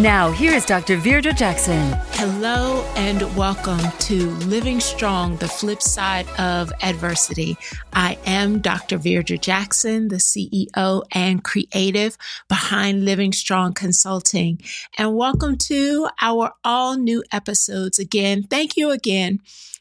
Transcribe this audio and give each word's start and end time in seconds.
Now, 0.00 0.30
here 0.30 0.54
is 0.54 0.64
Dr. 0.64 0.96
Virdra 0.96 1.36
Jackson. 1.36 1.92
Hello 2.12 2.82
and 2.96 3.20
welcome 3.36 3.82
to 3.98 4.30
Living 4.46 4.80
Strong, 4.80 5.36
the 5.36 5.46
flip 5.46 5.82
side 5.82 6.26
of 6.38 6.72
adversity. 6.80 7.58
I 7.92 8.16
am 8.24 8.60
Dr. 8.60 8.96
Virdra 8.96 9.38
Jackson, 9.38 10.08
the 10.08 10.16
CEO 10.16 11.02
and 11.12 11.44
creative 11.44 12.16
behind 12.48 13.04
Living 13.04 13.34
Strong 13.34 13.74
Consulting. 13.74 14.62
And 14.96 15.16
welcome 15.16 15.58
to 15.68 16.08
our 16.22 16.54
all 16.64 16.96
new 16.96 17.22
episodes. 17.30 17.98
Again, 17.98 18.44
thank 18.44 18.78
you 18.78 18.92
again 18.92 19.40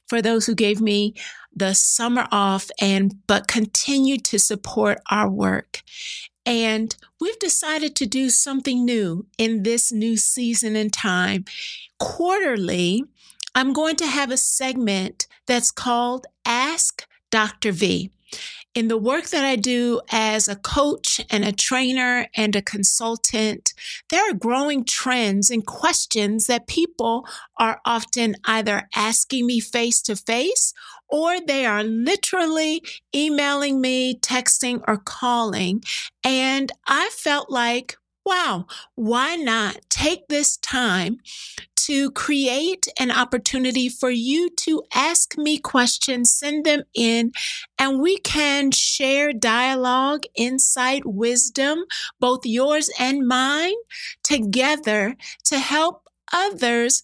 for 0.10 0.22
those 0.22 0.46
who 0.48 0.54
gave 0.54 0.82
me 0.82 1.14
the 1.56 1.74
summer 1.74 2.28
off 2.30 2.70
and 2.82 3.16
but 3.26 3.48
continue 3.48 4.18
to 4.18 4.38
support 4.38 5.00
our 5.10 5.30
work. 5.30 5.82
And 6.50 6.96
we've 7.22 7.38
decided 7.38 7.96
to 7.98 8.08
do 8.08 8.32
something 8.32 8.84
new 8.84 9.28
in 9.38 9.62
this 9.62 9.92
new 9.92 10.18
season 10.18 10.76
and 10.76 10.92
time. 10.92 11.46
Quarterly, 12.00 13.04
I'm 13.54 13.72
going 13.72 13.96
to 13.98 14.08
have 14.08 14.32
a 14.32 14.38
segment 14.38 15.28
that's 15.46 15.70
called 15.70 16.26
Ask 16.48 17.08
Dr. 17.30 17.72
V. 17.72 18.10
In 18.74 18.88
the 18.88 18.98
work 18.98 19.28
that 19.28 19.46
I 19.46 19.58
do 19.58 20.02
as 20.10 20.48
a 20.48 20.56
coach 20.56 21.22
and 21.30 21.46
a 21.46 21.52
trainer 21.52 22.28
and 22.36 22.56
a 22.56 22.64
consultant, 22.64 23.76
there 24.10 24.28
are 24.28 24.34
growing 24.34 24.86
trends 24.86 25.52
and 25.52 25.64
questions 25.64 26.48
that 26.48 26.66
people 26.66 27.28
are 27.60 27.80
often 27.86 28.36
either 28.46 28.90
asking 28.96 29.46
me 29.46 29.60
face 29.60 30.02
to 30.04 30.16
face 30.16 30.74
or 31.10 31.40
they 31.40 31.66
are 31.66 31.84
literally 31.84 32.82
emailing 33.16 33.82
me, 33.82 34.16
texting, 34.20 34.82
or 34.88 34.98
calling. 34.98 35.84
And 36.24 36.72
I 36.88 37.10
felt 37.14 37.50
like, 37.50 37.98
wow, 38.26 38.66
why 38.96 39.36
not 39.36 39.78
take 39.90 40.28
this 40.28 40.58
time 40.58 41.18
to 41.76 42.12
create 42.12 42.88
an 43.00 43.10
opportunity 43.10 43.90
for 43.90 44.12
you 44.12 44.50
to 44.58 44.84
ask 44.94 45.38
me 45.38 45.58
questions, 45.58 46.32
send 46.32 46.66
them 46.66 46.84
in, 46.94 47.32
and 47.80 48.00
we 48.00 48.18
can 48.20 48.70
share 48.72 49.34
dialogue, 49.34 50.24
insight, 50.36 51.04
wisdom, 51.06 51.86
both 52.20 52.46
yours 52.46 52.92
and 53.00 53.28
mine, 53.28 53.74
together 54.24 55.16
to 55.46 55.58
help 55.58 56.04
others 56.32 57.02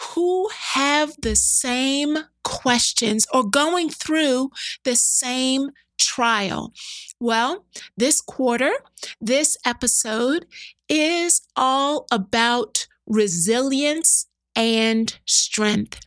who 0.00 0.48
have 0.72 1.14
the 1.20 1.36
same 1.36 2.18
questions 2.42 3.26
or 3.32 3.44
going 3.48 3.90
through 3.90 4.50
the 4.84 4.96
same 4.96 5.70
trial. 5.98 6.72
Well, 7.20 7.64
this 7.96 8.20
quarter, 8.20 8.72
this 9.20 9.56
episode 9.64 10.46
is 10.88 11.42
all 11.56 12.06
about 12.10 12.86
resilience 13.06 14.26
and 14.56 15.16
strength. 15.26 16.00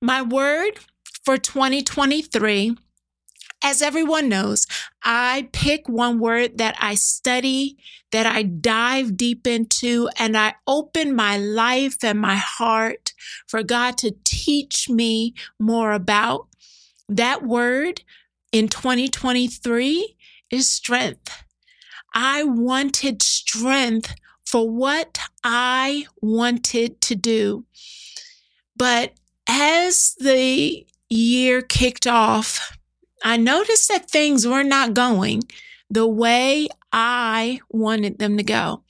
My 0.00 0.22
word 0.22 0.78
for 1.24 1.36
2023 1.36 2.76
as 3.62 3.82
everyone 3.82 4.28
knows, 4.28 4.66
I 5.02 5.48
pick 5.52 5.88
one 5.88 6.18
word 6.20 6.58
that 6.58 6.76
I 6.78 6.94
study, 6.94 7.76
that 8.12 8.26
I 8.26 8.42
dive 8.42 9.16
deep 9.16 9.46
into, 9.46 10.08
and 10.18 10.36
I 10.36 10.54
open 10.66 11.14
my 11.14 11.36
life 11.38 11.96
and 12.02 12.20
my 12.20 12.36
heart 12.36 13.12
for 13.46 13.62
God 13.62 13.98
to 13.98 14.14
teach 14.24 14.88
me 14.88 15.34
more 15.58 15.92
about. 15.92 16.48
That 17.08 17.42
word 17.42 18.02
in 18.52 18.68
2023 18.68 20.16
is 20.50 20.68
strength. 20.68 21.44
I 22.14 22.44
wanted 22.44 23.22
strength 23.22 24.14
for 24.46 24.70
what 24.70 25.18
I 25.44 26.06
wanted 26.22 27.00
to 27.02 27.14
do. 27.14 27.66
But 28.76 29.12
as 29.48 30.14
the 30.18 30.86
year 31.10 31.60
kicked 31.62 32.06
off, 32.06 32.77
I 33.24 33.36
noticed 33.36 33.88
that 33.88 34.10
things 34.10 34.46
were 34.46 34.64
not 34.64 34.94
going 34.94 35.42
the 35.90 36.06
way 36.06 36.68
I 36.92 37.60
wanted 37.70 38.18
them 38.18 38.36
to 38.36 38.42
go. 38.42 38.82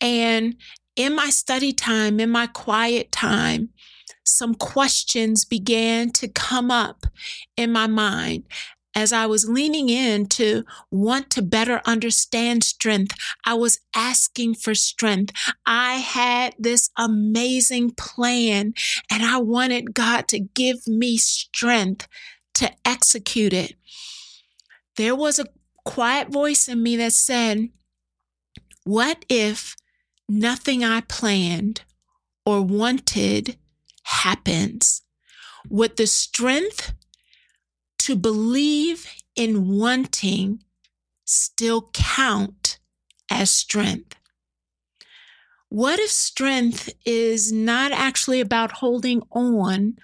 And 0.00 0.56
in 0.96 1.14
my 1.14 1.30
study 1.30 1.72
time, 1.72 2.20
in 2.20 2.30
my 2.30 2.46
quiet 2.46 3.12
time, 3.12 3.70
some 4.24 4.54
questions 4.54 5.44
began 5.44 6.10
to 6.12 6.28
come 6.28 6.70
up 6.70 7.06
in 7.56 7.70
my 7.72 7.86
mind 7.86 8.44
as 8.96 9.12
I 9.12 9.26
was 9.26 9.46
leaning 9.46 9.90
in 9.90 10.26
to 10.26 10.64
want 10.90 11.28
to 11.30 11.42
better 11.42 11.82
understand 11.84 12.64
strength, 12.64 13.14
I 13.44 13.52
was 13.52 13.78
asking 13.94 14.54
for 14.54 14.74
strength. 14.74 15.34
I 15.66 15.96
had 15.96 16.54
this 16.58 16.88
amazing 16.96 17.90
plan 17.90 18.72
and 19.12 19.22
I 19.22 19.36
wanted 19.36 19.92
God 19.92 20.28
to 20.28 20.40
give 20.40 20.88
me 20.88 21.18
strength 21.18 22.08
to 22.56 22.72
execute 22.84 23.52
it. 23.52 23.74
There 24.96 25.14
was 25.14 25.38
a 25.38 25.46
quiet 25.84 26.28
voice 26.28 26.68
in 26.68 26.82
me 26.82 26.96
that 26.96 27.12
said, 27.12 27.68
What 28.84 29.24
if 29.28 29.76
nothing 30.28 30.82
I 30.82 31.02
planned 31.02 31.82
or 32.46 32.62
wanted 32.62 33.58
happens? 34.04 35.02
Would 35.68 35.96
the 35.96 36.06
strength 36.06 36.94
to 37.98 38.16
believe 38.16 39.06
in 39.34 39.68
wanting 39.68 40.62
still 41.26 41.90
count 41.92 42.78
as 43.30 43.50
strength? 43.50 44.16
What 45.68 45.98
if 45.98 46.10
strength 46.10 46.88
is 47.04 47.52
not 47.52 47.92
actually 47.92 48.40
about 48.40 48.72
holding 48.72 49.20
on 49.30 49.96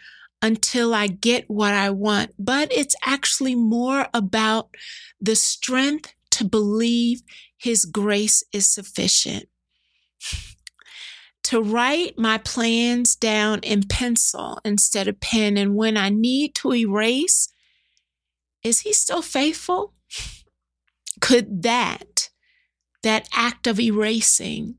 until 0.43 0.93
I 0.93 1.07
get 1.07 1.49
what 1.49 1.73
I 1.73 1.91
want, 1.91 2.33
but 2.39 2.73
it's 2.73 2.97
actually 3.05 3.55
more 3.55 4.09
about 4.13 4.75
the 5.21 5.37
strength 5.37 6.13
to 6.33 6.45
believe 6.45 7.23
His 7.57 7.85
grace 7.85 8.43
is 8.53 8.67
sufficient. 8.67 9.47
to 11.45 11.63
write 11.63 12.19
my 12.19 12.39
plans 12.39 13.15
down 13.15 13.61
in 13.61 13.85
pencil 13.85 14.59
instead 14.65 15.07
of 15.07 15.21
pen, 15.21 15.57
and 15.57 15.77
when 15.77 15.97
I 15.97 16.09
need 16.09 16.55
to 16.57 16.75
erase, 16.75 17.49
is 18.65 18.81
He 18.81 18.93
still 18.93 19.23
faithful? 19.23 19.95
Could 21.21 21.63
that, 21.63 22.31
that 23.05 23.29
act 23.33 23.69
of 23.69 23.79
erasing, 23.79 24.77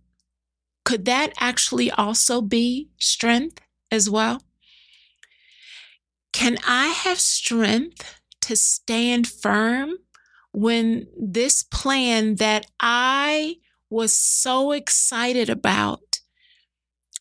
could 0.83 1.05
that 1.05 1.33
actually 1.39 1.89
also 1.89 2.41
be 2.41 2.89
strength 2.99 3.61
as 3.89 4.09
well? 4.09 4.41
Can 6.33 6.57
I 6.67 6.87
have 6.87 7.19
strength 7.19 8.19
to 8.41 8.55
stand 8.55 9.27
firm 9.27 9.93
when 10.51 11.07
this 11.17 11.63
plan 11.63 12.35
that 12.35 12.65
I 12.79 13.57
was 13.89 14.13
so 14.13 14.71
excited 14.71 15.49
about, 15.49 16.19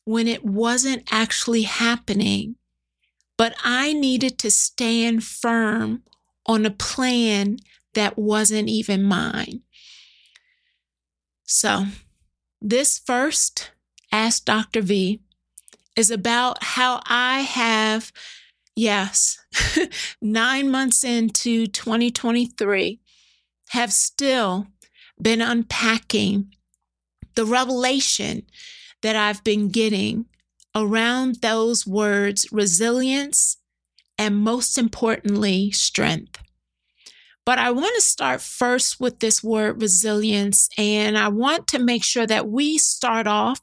when 0.04 0.26
it 0.26 0.44
wasn't 0.44 1.06
actually 1.12 1.62
happening, 1.62 2.56
but 3.36 3.54
I 3.62 3.92
needed 3.92 4.38
to 4.40 4.50
stand 4.50 5.22
firm 5.22 6.02
on 6.46 6.66
a 6.66 6.70
plan 6.70 7.58
that 7.94 8.18
wasn't 8.18 8.68
even 8.68 9.02
mine? 9.04 9.60
So, 11.44 11.86
this 12.60 12.98
first 12.98 13.70
Ask 14.10 14.44
Dr. 14.44 14.82
V 14.82 15.20
is 15.96 16.10
about 16.10 16.62
how 16.62 17.00
I 17.06 17.40
have 17.40 18.12
yes, 18.76 19.38
nine 20.22 20.70
months 20.70 21.04
into 21.04 21.66
2023, 21.66 23.00
have 23.70 23.92
still 23.92 24.66
been 25.20 25.40
unpacking 25.40 26.52
the 27.34 27.46
revelation 27.46 28.42
that 29.02 29.16
I've 29.16 29.42
been 29.44 29.68
getting 29.68 30.26
around 30.74 31.36
those 31.36 31.86
words 31.86 32.46
resilience 32.52 33.56
and 34.18 34.36
most 34.36 34.78
importantly, 34.78 35.70
strength. 35.70 36.38
But 37.44 37.58
I 37.58 37.72
want 37.72 37.94
to 37.96 38.00
start 38.02 38.40
first 38.40 39.00
with 39.00 39.18
this 39.18 39.42
word 39.42 39.82
resilience, 39.82 40.68
and 40.78 41.18
I 41.18 41.28
want 41.28 41.66
to 41.68 41.80
make 41.80 42.04
sure 42.04 42.26
that 42.26 42.48
we 42.48 42.78
start 42.78 43.26
off 43.26 43.60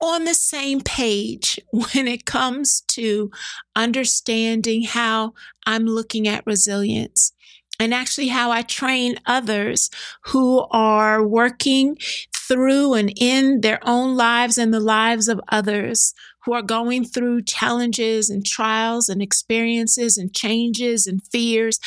on 0.00 0.24
the 0.24 0.34
same 0.34 0.80
page 0.80 1.60
when 1.72 2.06
it 2.06 2.24
comes 2.24 2.82
to 2.88 3.30
understanding 3.74 4.84
how 4.84 5.34
I'm 5.66 5.84
looking 5.84 6.28
at 6.28 6.46
resilience 6.46 7.32
and 7.78 7.92
actually 7.92 8.28
how 8.28 8.50
I 8.50 8.62
train 8.62 9.18
others 9.26 9.90
who 10.26 10.66
are 10.70 11.26
working 11.26 11.96
through 12.34 12.94
and 12.94 13.12
in 13.16 13.60
their 13.60 13.80
own 13.82 14.16
lives 14.16 14.56
and 14.56 14.72
the 14.72 14.80
lives 14.80 15.28
of 15.28 15.40
others 15.48 16.14
who 16.44 16.52
are 16.52 16.62
going 16.62 17.04
through 17.04 17.42
challenges 17.42 18.30
and 18.30 18.46
trials 18.46 19.08
and 19.08 19.20
experiences 19.20 20.16
and 20.16 20.34
changes 20.34 21.06
and 21.06 21.20
fears. 21.26 21.78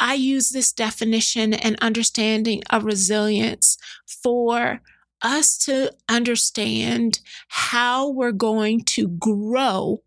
I 0.00 0.14
use 0.14 0.50
this 0.50 0.72
definition 0.72 1.52
and 1.52 1.76
understanding 1.80 2.62
of 2.70 2.84
resilience 2.84 3.76
for 4.06 4.80
us 5.22 5.58
to 5.58 5.92
understand 6.08 7.20
how 7.48 8.08
we're 8.08 8.32
going 8.32 8.84
to 8.84 9.08
grow 9.08 10.02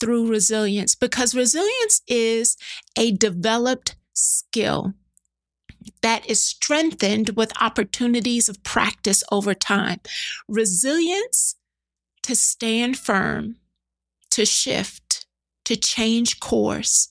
through 0.00 0.28
resilience 0.28 0.94
because 0.94 1.34
resilience 1.34 2.02
is 2.06 2.56
a 2.96 3.12
developed 3.12 3.96
skill 4.12 4.94
that 6.02 6.28
is 6.28 6.40
strengthened 6.40 7.30
with 7.30 7.52
opportunities 7.60 8.48
of 8.48 8.62
practice 8.62 9.24
over 9.32 9.54
time. 9.54 10.00
Resilience 10.48 11.56
to 12.22 12.34
stand 12.34 12.96
firm, 12.98 13.56
to 14.30 14.44
shift, 14.44 15.26
to 15.64 15.76
change 15.76 16.40
course, 16.40 17.08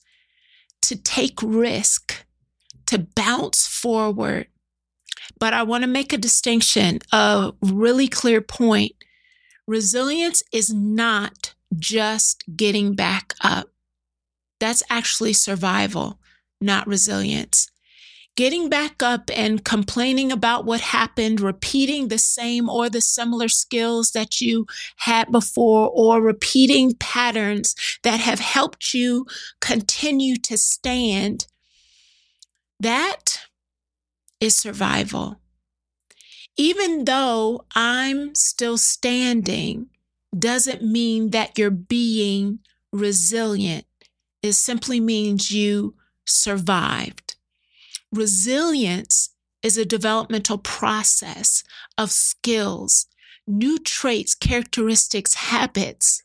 to 0.82 0.96
take 0.96 1.42
risk, 1.42 2.24
to 2.86 2.98
bounce 2.98 3.66
forward. 3.66 4.46
But 5.38 5.54
I 5.54 5.62
want 5.62 5.82
to 5.82 5.88
make 5.88 6.12
a 6.12 6.18
distinction, 6.18 7.00
a 7.12 7.52
really 7.62 8.08
clear 8.08 8.40
point. 8.40 8.92
Resilience 9.66 10.42
is 10.52 10.72
not 10.72 11.54
just 11.78 12.44
getting 12.56 12.94
back 12.94 13.34
up. 13.42 13.68
That's 14.60 14.82
actually 14.90 15.34
survival, 15.34 16.18
not 16.60 16.86
resilience 16.86 17.70
getting 18.38 18.68
back 18.68 19.02
up 19.02 19.32
and 19.34 19.64
complaining 19.64 20.30
about 20.30 20.64
what 20.64 20.80
happened, 20.80 21.40
repeating 21.40 22.06
the 22.06 22.18
same 22.18 22.68
or 22.68 22.88
the 22.88 23.00
similar 23.00 23.48
skills 23.48 24.12
that 24.12 24.40
you 24.40 24.64
had 24.98 25.28
before, 25.32 25.90
or 25.92 26.22
repeating 26.22 26.94
patterns 27.00 27.74
that 28.04 28.20
have 28.20 28.38
helped 28.38 28.94
you 28.94 29.26
continue 29.60 30.36
to 30.36 30.56
stand, 30.56 31.48
that 32.78 33.27
is 34.40 34.56
survival. 34.56 35.40
Even 36.56 37.04
though 37.04 37.64
I'm 37.74 38.34
still 38.34 38.78
standing, 38.78 39.88
doesn't 40.36 40.82
mean 40.82 41.30
that 41.30 41.56
you're 41.56 41.70
being 41.70 42.60
resilient. 42.92 43.86
It 44.42 44.52
simply 44.52 45.00
means 45.00 45.50
you 45.50 45.94
survived. 46.26 47.36
Resilience 48.12 49.30
is 49.62 49.76
a 49.76 49.84
developmental 49.84 50.58
process 50.58 51.64
of 51.96 52.10
skills, 52.10 53.06
new 53.46 53.78
traits, 53.78 54.34
characteristics, 54.34 55.34
habits, 55.34 56.22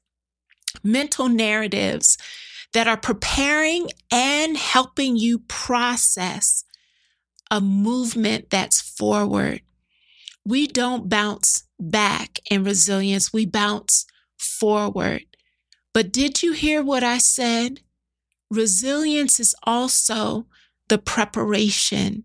mental 0.83 1.29
narratives 1.29 2.17
that 2.73 2.87
are 2.87 2.97
preparing 2.97 3.89
and 4.11 4.57
helping 4.57 5.15
you 5.15 5.39
process 5.39 6.63
a 7.53 7.61
movement 7.61 8.49
that's 8.49 8.81
forward. 8.81 9.61
We 10.43 10.65
don't 10.65 11.07
bounce 11.07 11.65
back 11.79 12.39
in 12.49 12.63
resilience, 12.63 13.31
we 13.31 13.45
bounce 13.45 14.07
forward. 14.39 15.25
But 15.93 16.11
did 16.11 16.41
you 16.41 16.53
hear 16.53 16.81
what 16.81 17.03
I 17.03 17.19
said? 17.19 17.81
Resilience 18.49 19.39
is 19.39 19.53
also 19.61 20.47
the 20.89 20.97
preparation 20.97 22.23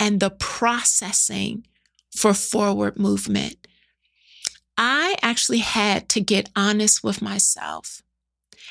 and 0.00 0.18
the 0.18 0.30
processing 0.30 1.66
for 2.16 2.32
forward 2.32 2.98
movement. 2.98 3.66
I 4.78 5.16
actually 5.20 5.58
had 5.58 6.08
to 6.08 6.22
get 6.22 6.48
honest 6.56 7.04
with 7.04 7.20
myself. 7.20 8.00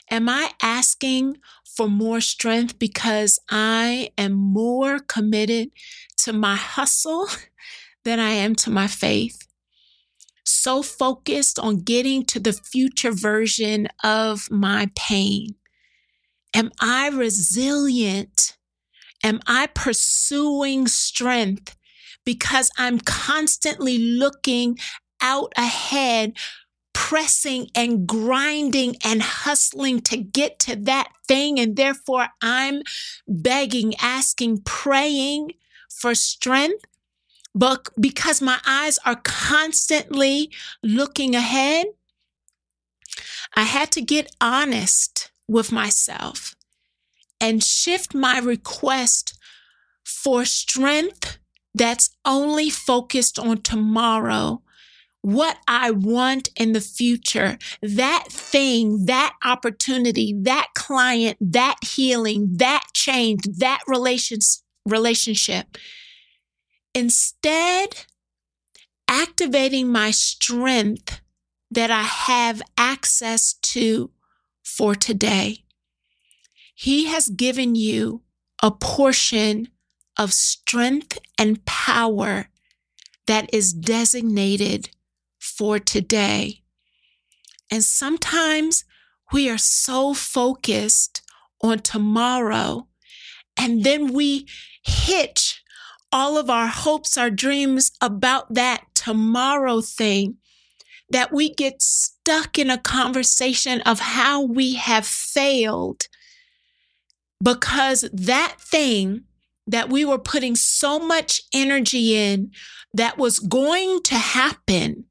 Am 0.10 0.28
I 0.28 0.54
asking 0.60 1.38
for 1.76 1.90
more 1.90 2.22
strength 2.22 2.80
because 2.80 3.40
I 3.50 4.12
am 4.18 4.34
more 4.34 5.00
committed 5.00 5.72
to 6.20 6.34
my 6.34 6.56
hustle 6.56 7.28
than 8.04 8.20
I 8.20 8.32
am 8.32 8.56
to 8.56 8.70
my 8.70 8.88
faith? 8.88 9.48
So 10.46 10.84
focused 10.84 11.58
on 11.58 11.82
getting 11.82 12.26
to 12.26 12.40
the 12.40 12.54
future 12.54 13.12
version 13.12 13.88
of 14.04 14.52
my 14.52 14.90
pain. 14.96 15.56
Am 16.54 16.72
I 16.80 17.10
resilient 17.10 18.58
Am 19.24 19.40
I 19.48 19.68
pursuing 19.68 20.86
strength 20.88 21.78
because 22.26 22.70
I'm 22.78 23.00
constantly 23.00 23.98
looking 23.98 24.78
out 25.22 25.54
ahead, 25.56 26.34
pressing 26.94 27.70
and 27.76 28.08
grinding 28.08 28.96
and 29.04 29.22
hustling 29.22 30.02
to 30.02 30.18
get 30.18 30.60
to 30.60 30.76
that 30.76 31.10
thing? 31.28 31.60
And 31.60 31.76
therefore, 31.76 32.28
I'm 32.42 32.82
begging, 33.28 33.96
asking, 34.02 34.62
praying 34.64 35.54
for 35.90 36.16
strength. 36.16 36.86
But 37.56 37.90
because 38.00 38.42
my 38.42 38.60
eyes 38.66 38.98
are 39.06 39.22
constantly 39.24 40.52
looking 40.82 41.36
ahead, 41.36 41.88
I 43.56 43.64
had 43.64 43.92
to 43.92 44.02
get 44.02 44.36
honest 44.42 45.30
with 45.48 45.72
myself 45.72 46.56
and 47.40 47.64
shift 47.64 48.16
my 48.16 48.40
request 48.40 49.38
for 50.04 50.46
strength 50.46 51.38
that's 51.76 52.10
only 52.26 52.70
focused 52.72 53.38
on 53.38 53.62
tomorrow, 53.62 54.63
what 55.24 55.58
I 55.70 55.90
want 55.90 56.50
in 56.58 56.74
the 56.74 56.82
future, 56.82 57.58
that 57.82 58.26
thing, 58.30 59.06
that 59.06 59.34
opportunity, 59.44 60.38
that 60.42 60.68
client, 60.76 61.38
that 61.40 61.78
healing, 61.82 62.50
that 62.58 62.84
change, 62.94 63.44
that 63.58 63.80
relationship. 63.88 65.78
Instead, 66.94 68.06
activating 69.08 69.90
my 69.90 70.12
strength 70.12 71.22
that 71.72 71.90
I 71.90 72.04
have 72.04 72.62
access 72.78 73.54
to 73.54 74.12
for 74.62 74.94
today. 74.94 75.64
He 76.76 77.06
has 77.06 77.30
given 77.30 77.76
you 77.76 78.24
a 78.62 78.72
portion 78.72 79.70
of 80.18 80.34
strength 80.34 81.18
and 81.40 81.64
power 81.66 82.50
that 83.26 83.50
is 83.54 83.72
designated 83.72 84.90
for 85.58 85.80
today. 85.80 86.62
And 87.72 87.84
sometimes 87.84 88.84
we 89.32 89.50
are 89.50 89.58
so 89.58 90.14
focused 90.14 91.22
on 91.62 91.80
tomorrow, 91.80 92.88
and 93.58 93.84
then 93.84 94.14
we 94.14 94.48
hitch 94.84 95.62
all 96.12 96.38
of 96.38 96.50
our 96.50 96.68
hopes, 96.68 97.18
our 97.18 97.32
dreams 97.32 97.92
about 98.02 98.54
that 98.54 98.84
tomorrow 98.94 99.82
thing 99.82 100.38
that 101.10 101.32
we 101.32 101.54
get 101.54 101.82
stuck 101.82 102.58
in 102.60 102.70
a 102.70 102.78
conversation 102.78 103.82
of 103.82 104.00
how 104.00 104.42
we 104.42 104.76
have 104.76 105.06
failed 105.06 106.08
because 107.44 108.10
that 108.14 108.56
thing 108.60 109.24
that 109.68 109.90
we 109.90 110.06
were 110.06 110.20
putting 110.20 110.56
so 110.56 111.00
much 111.00 111.42
energy 111.54 112.16
in 112.16 112.52
that 112.94 113.18
was 113.18 113.40
going 113.40 114.02
to 114.04 114.16
happen, 114.16 115.06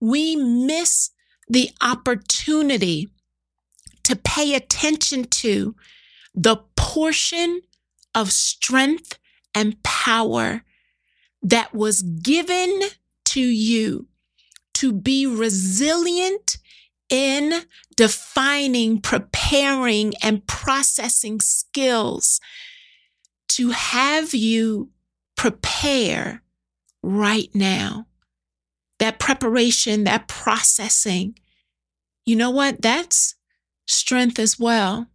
we 0.00 0.36
miss 0.36 1.10
the 1.48 1.70
opportunity 1.80 3.08
to 4.04 4.16
pay 4.16 4.54
attention 4.54 5.24
to 5.24 5.74
the 6.34 6.56
portion 6.76 7.60
of 8.14 8.32
strength 8.32 9.18
and 9.54 9.82
power 9.82 10.62
that 11.42 11.74
was 11.74 12.02
given 12.02 12.80
to 13.24 13.40
you 13.40 14.06
to 14.74 14.92
be 14.92 15.26
resilient 15.26 16.58
in 17.10 17.62
defining, 17.96 19.00
preparing, 19.00 20.12
and 20.22 20.46
processing 20.46 21.40
skills 21.40 22.40
to 23.48 23.70
have 23.70 24.34
you 24.34 24.90
prepare 25.36 26.42
right 27.02 27.50
now. 27.54 28.07
That 28.98 29.18
preparation, 29.18 30.04
that 30.04 30.28
processing, 30.28 31.38
you 32.26 32.36
know 32.36 32.50
what? 32.50 32.82
That's 32.82 33.36
strength 33.86 34.38
as 34.38 34.58
well. 34.58 35.06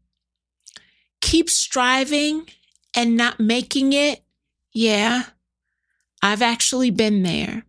Keep 1.21 1.49
striving 1.49 2.47
and 2.95 3.15
not 3.15 3.39
making 3.39 3.93
it. 3.93 4.23
Yeah, 4.73 5.23
I've 6.21 6.41
actually 6.41 6.89
been 6.89 7.23
there. 7.23 7.65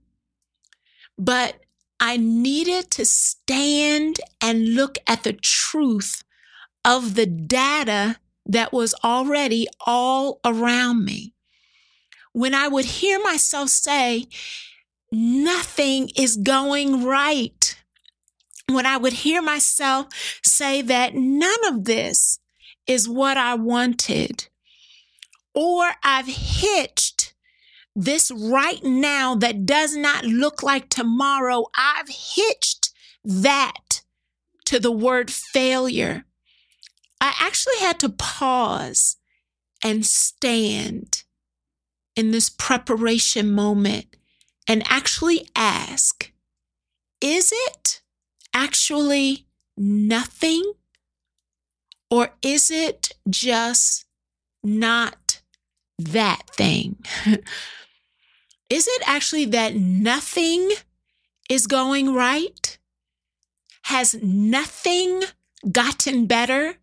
But 1.18 1.60
I 2.00 2.16
needed 2.16 2.90
to 2.92 3.04
stand 3.04 4.16
and 4.40 4.74
look 4.74 4.98
at 5.06 5.22
the 5.22 5.32
truth 5.32 6.24
of 6.84 7.14
the 7.14 7.26
data 7.26 8.16
that 8.46 8.72
was 8.72 8.94
already 9.02 9.66
all 9.86 10.40
around 10.44 11.04
me. 11.04 11.34
When 12.32 12.54
I 12.54 12.68
would 12.68 12.84
hear 12.84 13.22
myself 13.22 13.68
say, 13.70 14.26
nothing 15.14 16.10
is 16.16 16.36
going 16.36 17.04
right. 17.04 17.76
When 18.68 18.86
I 18.86 18.96
would 18.96 19.12
hear 19.12 19.42
myself 19.42 20.08
say 20.44 20.82
that 20.82 21.14
none 21.14 21.64
of 21.66 21.84
this 21.84 22.38
is 22.86 23.08
what 23.08 23.36
I 23.36 23.54
wanted, 23.54 24.48
or 25.54 25.92
I've 26.02 26.26
hitched 26.26 27.34
this 27.94 28.30
right 28.30 28.82
now 28.82 29.34
that 29.36 29.66
does 29.66 29.94
not 29.94 30.24
look 30.24 30.62
like 30.62 30.88
tomorrow, 30.88 31.66
I've 31.76 32.08
hitched 32.08 32.90
that 33.24 34.02
to 34.66 34.80
the 34.80 34.92
word 34.92 35.30
failure. 35.30 36.24
I 37.20 37.34
actually 37.40 37.78
had 37.78 38.00
to 38.00 38.08
pause 38.08 39.16
and 39.82 40.04
stand 40.04 41.22
in 42.16 42.30
this 42.30 42.48
preparation 42.48 43.50
moment 43.52 44.16
and 44.68 44.82
actually 44.86 45.48
ask, 45.54 46.32
is 47.20 47.52
it 47.52 48.02
actually 48.52 49.46
nothing? 49.76 50.72
Or 52.10 52.30
is 52.42 52.70
it 52.70 53.12
just 53.28 54.04
not 54.62 55.40
that 55.98 56.42
thing? 56.50 56.96
is 58.70 58.86
it 58.88 59.02
actually 59.06 59.46
that 59.46 59.74
nothing 59.74 60.70
is 61.50 61.66
going 61.66 62.14
right? 62.14 62.78
Has 63.84 64.14
nothing 64.22 65.22
gotten 65.70 66.26
better? 66.26 66.76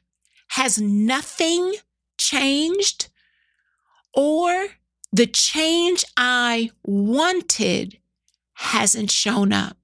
Has 0.50 0.79
nothing 0.79 1.75
changed? 2.17 3.09
Or 4.13 4.67
the 5.12 5.27
change 5.27 6.06
I 6.15 6.72
wanted 6.84 7.98
hasn't 8.53 9.12
shown 9.12 9.51
up. 9.51 9.77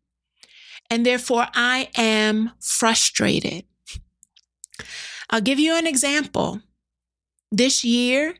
And 0.89 1.05
therefore, 1.05 1.47
I 1.53 1.89
am 1.97 2.51
frustrated. 2.61 3.65
I'll 5.29 5.41
give 5.41 5.59
you 5.59 5.75
an 5.75 5.85
example. 5.85 6.61
This 7.51 7.83
year, 7.83 8.35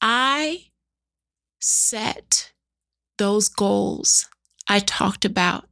I 0.00 0.70
set 1.60 2.52
those 3.16 3.48
goals 3.48 4.26
I 4.70 4.78
talked 4.78 5.24
about 5.24 5.69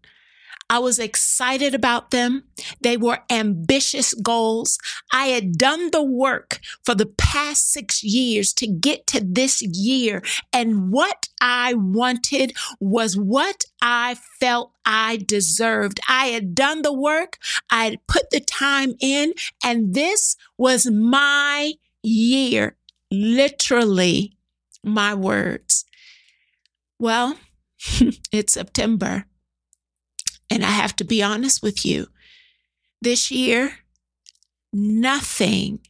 I 0.71 0.79
was 0.81 0.99
excited 0.99 1.75
about 1.75 2.11
them. 2.11 2.45
They 2.83 2.97
were 2.97 3.21
ambitious 3.31 4.13
goals. 4.15 4.79
I 5.13 5.29
had 5.29 5.57
done 5.57 5.91
the 5.91 6.03
work 6.03 6.61
for 6.85 6.95
the 6.95 7.07
past 7.07 7.73
six 7.73 8.03
years 8.03 8.53
to 8.55 8.67
get 8.67 9.07
to 9.09 9.21
this 9.25 9.63
year. 9.63 10.23
And 10.53 10.93
what 10.93 11.29
I 11.41 11.75
wanted 11.75 12.55
was 12.81 13.17
what 13.17 13.65
I 13.81 14.17
felt 14.39 14.73
I 14.85 15.17
deserved. 15.17 16.01
I 16.09 16.27
had 16.27 16.55
done 16.55 16.83
the 16.83 16.93
work. 16.93 17.39
I 17.71 17.85
had 17.85 18.07
put 18.07 18.31
the 18.31 18.41
time 18.41 18.95
in 19.01 19.33
and 19.65 19.95
this 19.95 20.37
was 20.59 20.91
my 20.91 21.73
year. 22.03 22.77
Literally 23.11 24.37
my 24.85 25.15
words. 25.15 25.87
Well, 26.99 27.39
it's 28.33 28.53
September. 28.53 29.25
And 30.51 30.65
I 30.65 30.71
have 30.71 30.97
to 30.97 31.05
be 31.05 31.23
honest 31.23 31.63
with 31.63 31.85
you. 31.85 32.09
This 33.01 33.31
year, 33.31 33.81
nothing 34.73 35.81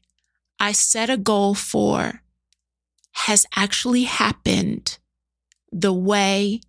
I 0.59 0.73
set 0.73 1.11
a 1.11 1.17
goal 1.17 1.55
for 1.55 2.23
has 3.27 3.47
actually 3.55 4.05
happened 4.05 4.99
the 5.71 5.93
way 5.93 6.61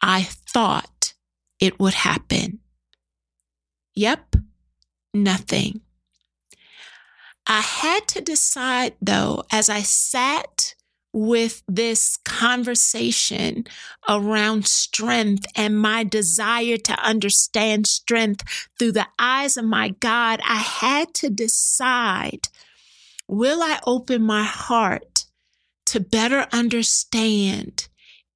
I 0.00 0.22
thought 0.22 1.14
it 1.58 1.80
would 1.80 1.94
happen. 1.94 2.60
Yep, 3.94 4.36
nothing. 5.14 5.80
I 7.46 7.60
had 7.60 8.06
to 8.08 8.20
decide 8.20 8.94
though, 9.00 9.44
as 9.50 9.68
I 9.68 9.80
sat 9.80 10.75
with 11.16 11.62
this 11.66 12.18
conversation 12.26 13.64
around 14.06 14.66
strength 14.66 15.46
and 15.56 15.80
my 15.80 16.04
desire 16.04 16.76
to 16.76 16.92
understand 17.02 17.86
strength 17.86 18.68
through 18.78 18.92
the 18.92 19.06
eyes 19.18 19.56
of 19.56 19.64
my 19.64 19.88
God, 19.88 20.40
I 20.46 20.56
had 20.56 21.14
to 21.14 21.30
decide 21.30 22.48
will 23.26 23.62
I 23.62 23.80
open 23.86 24.24
my 24.24 24.44
heart 24.44 25.24
to 25.86 26.00
better 26.00 26.46
understand 26.52 27.88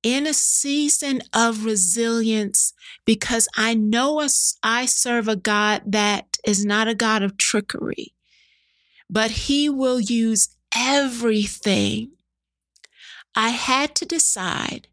in 0.02 0.26
a 0.26 0.32
season 0.32 1.20
of 1.34 1.66
resilience? 1.66 2.72
Because 3.04 3.46
I 3.58 3.75
know 3.75 4.26
I 4.62 4.87
serve 4.87 5.28
a 5.28 5.37
God 5.37 5.82
that 5.84 6.38
is 6.46 6.64
not 6.64 6.88
a 6.88 6.94
God 6.94 7.22
of 7.22 7.37
trickery, 7.37 8.14
but 9.10 9.30
He 9.32 9.68
will 9.68 10.00
use 10.00 10.56
everything 10.75 12.12
I 13.34 13.50
had 13.50 13.94
to 13.96 14.04
decide 14.04 14.88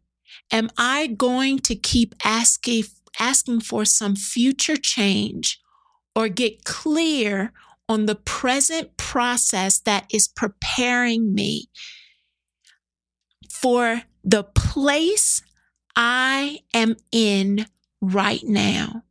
am 0.50 0.70
I 0.76 1.06
going 1.06 1.58
to 1.60 1.74
keep 1.74 2.14
asking, 2.24 2.84
asking 3.18 3.60
for 3.60 3.84
some 3.84 4.16
future 4.16 4.76
change 4.76 5.60
or 6.14 6.28
get 6.28 6.64
clear 6.64 7.52
on 7.88 8.06
the 8.06 8.14
present 8.14 8.96
process 8.96 9.78
that 9.80 10.06
is 10.12 10.28
preparing 10.28 11.34
me 11.34 11.68
for 13.50 14.02
the 14.22 14.44
place 14.44 15.42
I 15.96 16.60
am 16.74 16.96
in 17.10 17.66
right 18.00 18.42
now? 18.44 19.04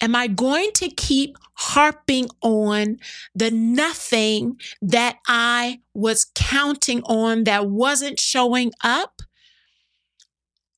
Am 0.00 0.14
I 0.14 0.26
going 0.26 0.72
to 0.74 0.88
keep 0.88 1.36
harping 1.54 2.28
on 2.42 2.98
the 3.34 3.50
nothing 3.50 4.58
that 4.80 5.18
I 5.26 5.80
was 5.94 6.30
counting 6.34 7.02
on 7.04 7.44
that 7.44 7.68
wasn't 7.68 8.18
showing 8.18 8.72
up? 8.82 9.20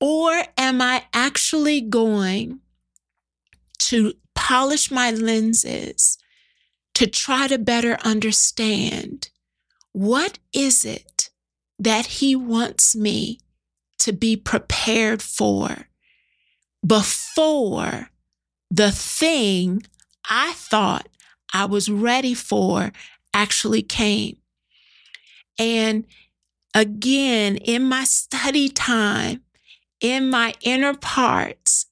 Or 0.00 0.42
am 0.58 0.82
I 0.82 1.04
actually 1.12 1.80
going 1.80 2.60
to 3.78 4.14
polish 4.34 4.90
my 4.90 5.10
lenses 5.10 6.18
to 6.94 7.06
try 7.06 7.46
to 7.48 7.58
better 7.58 7.96
understand 8.04 9.30
what 9.92 10.38
is 10.52 10.84
it 10.84 11.30
that 11.78 12.06
he 12.06 12.34
wants 12.34 12.96
me 12.96 13.38
to 13.98 14.12
be 14.12 14.36
prepared 14.36 15.22
for 15.22 15.88
before 16.84 18.08
the 18.72 18.90
thing 18.90 19.82
I 20.30 20.54
thought 20.54 21.06
I 21.52 21.66
was 21.66 21.90
ready 21.90 22.32
for 22.32 22.90
actually 23.34 23.82
came. 23.82 24.38
And 25.58 26.06
again, 26.74 27.56
in 27.58 27.84
my 27.84 28.04
study 28.04 28.70
time, 28.70 29.42
in 30.00 30.30
my 30.30 30.54
inner 30.62 30.94
parts, 30.94 31.86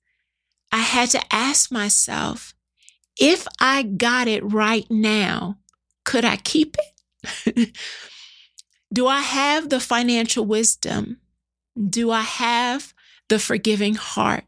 I 0.72 0.78
had 0.78 1.10
to 1.10 1.20
ask 1.30 1.70
myself 1.70 2.54
if 3.18 3.46
I 3.60 3.82
got 3.82 4.26
it 4.26 4.42
right 4.42 4.87
now, 4.90 5.58
could 6.04 6.25
I 6.25 6.37
keep 6.37 6.76
it? 6.78 7.76
Do 8.92 9.06
I 9.06 9.20
have 9.20 9.68
the 9.68 9.80
financial 9.80 10.46
wisdom? 10.46 11.18
Do 11.78 12.10
I 12.10 12.22
have 12.22 12.94
the 13.28 13.38
forgiving 13.38 13.96
heart? 13.96 14.44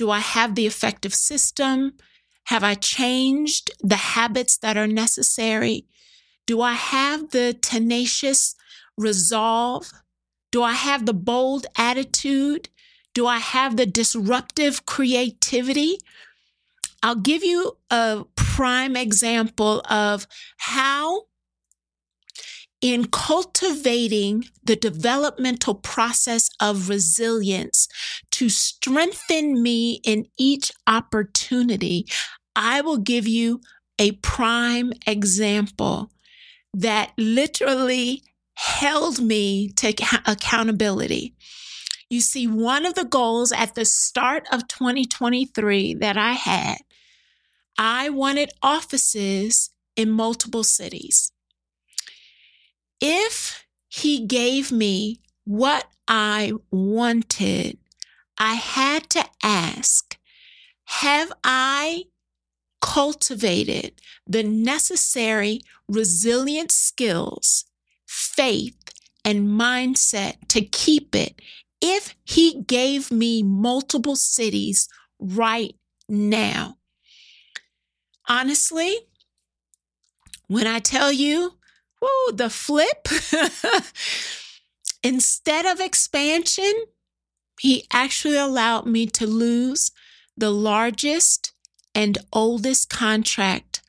Do 0.00 0.10
I 0.10 0.20
have 0.20 0.54
the 0.54 0.64
effective 0.64 1.12
system? 1.12 1.92
Have 2.44 2.64
I 2.64 2.72
changed 2.72 3.70
the 3.80 3.96
habits 4.16 4.56
that 4.56 4.78
are 4.78 4.86
necessary? 4.86 5.84
Do 6.46 6.62
I 6.62 6.72
have 6.72 7.32
the 7.32 7.52
tenacious 7.52 8.54
resolve? 8.96 9.92
Do 10.50 10.62
I 10.62 10.72
have 10.72 11.04
the 11.04 11.12
bold 11.12 11.66
attitude? 11.76 12.70
Do 13.12 13.26
I 13.26 13.40
have 13.40 13.76
the 13.76 13.84
disruptive 13.84 14.86
creativity? 14.86 15.98
I'll 17.02 17.14
give 17.32 17.44
you 17.44 17.76
a 17.90 18.24
prime 18.36 18.96
example 18.96 19.82
of 19.90 20.26
how 20.56 21.24
in 22.80 23.06
cultivating 23.06 24.44
the 24.64 24.76
developmental 24.76 25.74
process 25.74 26.48
of 26.60 26.88
resilience 26.88 27.88
to 28.30 28.48
strengthen 28.48 29.62
me 29.62 30.00
in 30.04 30.26
each 30.38 30.72
opportunity, 30.86 32.06
I 32.56 32.80
will 32.80 32.96
give 32.96 33.28
you 33.28 33.60
a 33.98 34.12
prime 34.12 34.92
example 35.06 36.10
that 36.72 37.12
literally 37.18 38.22
held 38.54 39.20
me 39.20 39.68
to 39.72 39.88
accountability. 40.26 41.34
You 42.08 42.20
see, 42.20 42.46
one 42.46 42.86
of 42.86 42.94
the 42.94 43.04
goals 43.04 43.52
at 43.52 43.74
the 43.74 43.84
start 43.84 44.46
of 44.50 44.68
2023 44.68 45.94
that 45.94 46.16
I 46.16 46.32
had, 46.32 46.78
I 47.78 48.10
wanted 48.10 48.50
offices 48.62 49.70
in 49.96 50.10
multiple 50.10 50.64
cities 50.64 51.32
if 53.00 53.66
he 53.88 54.26
gave 54.26 54.70
me 54.70 55.20
what 55.44 55.86
I 56.06 56.52
wanted, 56.70 57.78
I 58.38 58.54
had 58.54 59.10
to 59.10 59.24
ask, 59.42 60.16
have 60.84 61.32
I 61.44 62.04
cultivated 62.80 64.00
the 64.26 64.42
necessary 64.42 65.60
resilient 65.88 66.72
skills, 66.72 67.64
faith, 68.06 68.76
and 69.24 69.48
mindset 69.48 70.36
to 70.48 70.62
keep 70.62 71.14
it 71.14 71.40
if 71.80 72.14
he 72.24 72.62
gave 72.62 73.10
me 73.10 73.42
multiple 73.42 74.16
cities 74.16 74.88
right 75.18 75.74
now? 76.08 76.76
Honestly, 78.28 78.96
when 80.46 80.66
I 80.66 80.78
tell 80.78 81.12
you, 81.12 81.59
whoo, 82.00 82.32
the 82.32 82.50
flip, 82.50 83.08
instead 85.02 85.66
of 85.66 85.80
expansion, 85.80 86.72
he 87.60 87.86
actually 87.92 88.36
allowed 88.36 88.86
me 88.86 89.06
to 89.06 89.26
lose 89.26 89.90
the 90.36 90.50
largest 90.50 91.52
and 91.94 92.18
oldest 92.32 92.88
contract 92.88 93.82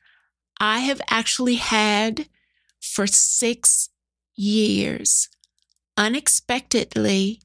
I 0.60 0.80
have 0.80 1.00
actually 1.08 1.56
had 1.56 2.28
for 2.80 3.06
six 3.06 3.88
years, 4.36 5.28
unexpectedly, 5.96 7.40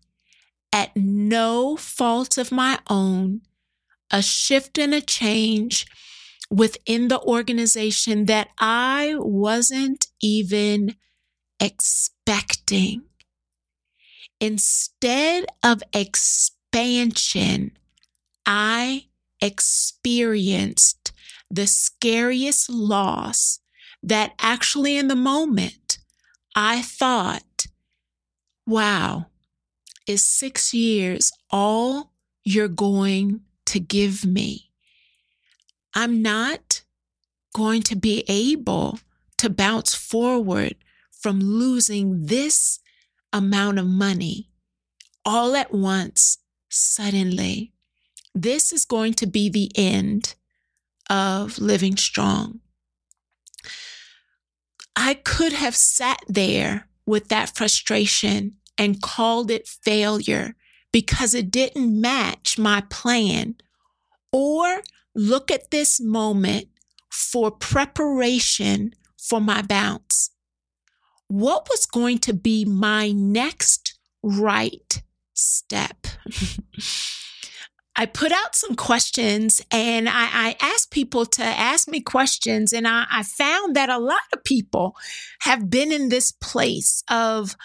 at 0.74 0.96
no 0.96 1.78
fault 1.78 2.38
of 2.38 2.52
my 2.52 2.80
own, 2.90 3.42
a 4.12 4.22
shift 4.22 4.78
and 4.78 4.94
a 4.94 5.02
change 5.02 5.86
within 6.50 7.08
the 7.08 7.20
organization 7.22 8.26
that 8.26 8.50
I 8.60 9.16
wasn't 9.18 10.08
even 10.22 10.96
expecting. 11.60 13.04
Instead 14.40 15.46
of 15.64 15.82
expansion, 15.94 17.72
I 18.46 19.08
experienced 19.42 21.12
the 21.50 21.68
scariest 21.68 22.70
loss 22.70 23.60
that 24.04 24.34
actually 24.40 24.98
in 24.98 25.08
the 25.08 25.16
moment 25.16 26.00
I 26.56 26.82
thought, 26.82 27.68
wow, 28.66 29.28
is 30.08 30.24
six 30.26 30.74
years 30.74 31.32
all 31.50 32.14
you're 32.44 32.68
going 32.68 33.42
to 33.66 33.80
give 33.80 34.26
me? 34.26 34.67
I'm 35.98 36.22
not 36.22 36.84
going 37.56 37.82
to 37.82 37.96
be 37.96 38.24
able 38.28 39.00
to 39.40 39.50
bounce 39.50 39.96
forward 39.96 40.76
from 41.12 41.40
losing 41.40 42.28
this 42.28 42.78
amount 43.34 43.80
of 43.80 43.88
money 43.88 44.52
all 45.26 45.56
at 45.56 45.74
once, 45.74 46.38
suddenly. 46.70 47.74
This 48.36 48.72
is 48.72 48.86
going 48.86 49.16
to 49.16 49.26
be 49.26 49.50
the 49.50 49.72
end 49.76 50.36
of 51.10 51.58
living 51.58 51.98
strong. 51.98 52.60
I 54.96 55.16
could 55.16 55.54
have 55.54 55.76
sat 55.76 56.20
there 56.28 56.90
with 57.08 57.30
that 57.30 57.56
frustration 57.56 58.58
and 58.78 59.02
called 59.02 59.50
it 59.50 59.68
failure 59.68 60.56
because 60.92 61.34
it 61.34 61.50
didn't 61.50 62.00
match 62.00 62.60
my 62.60 62.82
plan, 62.82 63.56
or 64.32 64.84
look 65.18 65.52
at 65.52 65.72
this 65.72 66.00
moment 66.00 66.68
for 67.10 67.52
preparation 67.52 68.94
for 69.18 69.42
my 69.42 69.62
bounce. 69.62 70.30
What 71.28 71.68
was 71.70 71.86
going 71.86 72.20
to 72.20 72.34
be 72.34 72.64
my 72.64 73.12
next 73.12 73.98
right 74.22 75.02
step? 75.34 76.08
I 78.00 78.06
put 78.06 78.32
out 78.32 78.56
some 78.56 78.76
questions 78.76 79.60
and 79.72 80.08
I, 80.08 80.30
I, 80.32 80.56
asked 80.62 80.92
people 80.92 81.26
to 81.26 81.44
ask 81.44 81.88
me 81.88 82.00
questions. 82.00 82.72
And 82.72 82.88
I, 82.88 83.08
I 83.10 83.24
found 83.24 83.76
that 83.76 83.90
a 83.90 83.98
lot 83.98 84.22
of 84.32 84.44
people 84.44 84.96
have 85.40 85.72
been 85.72 85.92
in 85.92 86.10
this 86.10 86.32
place 86.32 87.04
of 87.10 87.56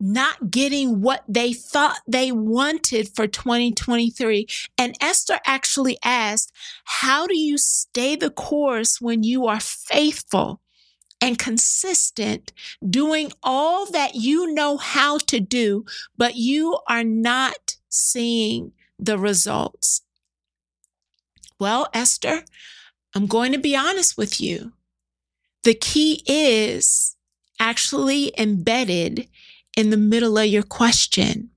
not 0.00 0.50
getting 0.50 1.00
what 1.00 1.24
they 1.28 1.52
thought 1.52 1.98
they 2.06 2.32
wanted 2.32 3.14
for 3.14 3.26
2023. 3.26 4.46
And 4.78 4.96
Esther 5.00 5.38
actually 5.46 5.98
asked, 6.04 6.52
How 6.84 7.26
do 7.26 7.36
you 7.36 7.58
stay 7.58 8.16
the 8.16 8.30
course 8.30 9.00
when 9.00 9.22
you 9.22 9.46
are 9.46 9.60
faithful? 9.60 10.60
and 11.20 11.38
consistent 11.38 12.52
doing 12.88 13.30
all 13.42 13.84
that 13.90 14.14
you 14.14 14.54
know 14.54 14.78
how 14.78 15.18
to 15.18 15.38
do, 15.38 15.84
but 16.16 16.36
you 16.36 16.78
are 16.88 17.04
not 17.04 17.76
seeing 17.90 18.72
the 18.98 19.18
results? 19.18 20.02
Well, 21.58 21.88
Esther, 21.92 22.44
I'm 23.14 23.26
going 23.26 23.52
to 23.52 23.58
be 23.58 23.76
honest 23.76 24.16
with 24.16 24.40
you. 24.40 24.72
The 25.64 25.74
key 25.74 26.22
is 26.26 27.16
actually 27.58 28.32
embedded 28.38 29.28
in 29.76 29.90
the 29.90 29.96
middle 29.96 30.38
of 30.38 30.46
your 30.46 30.62
question. 30.62 31.50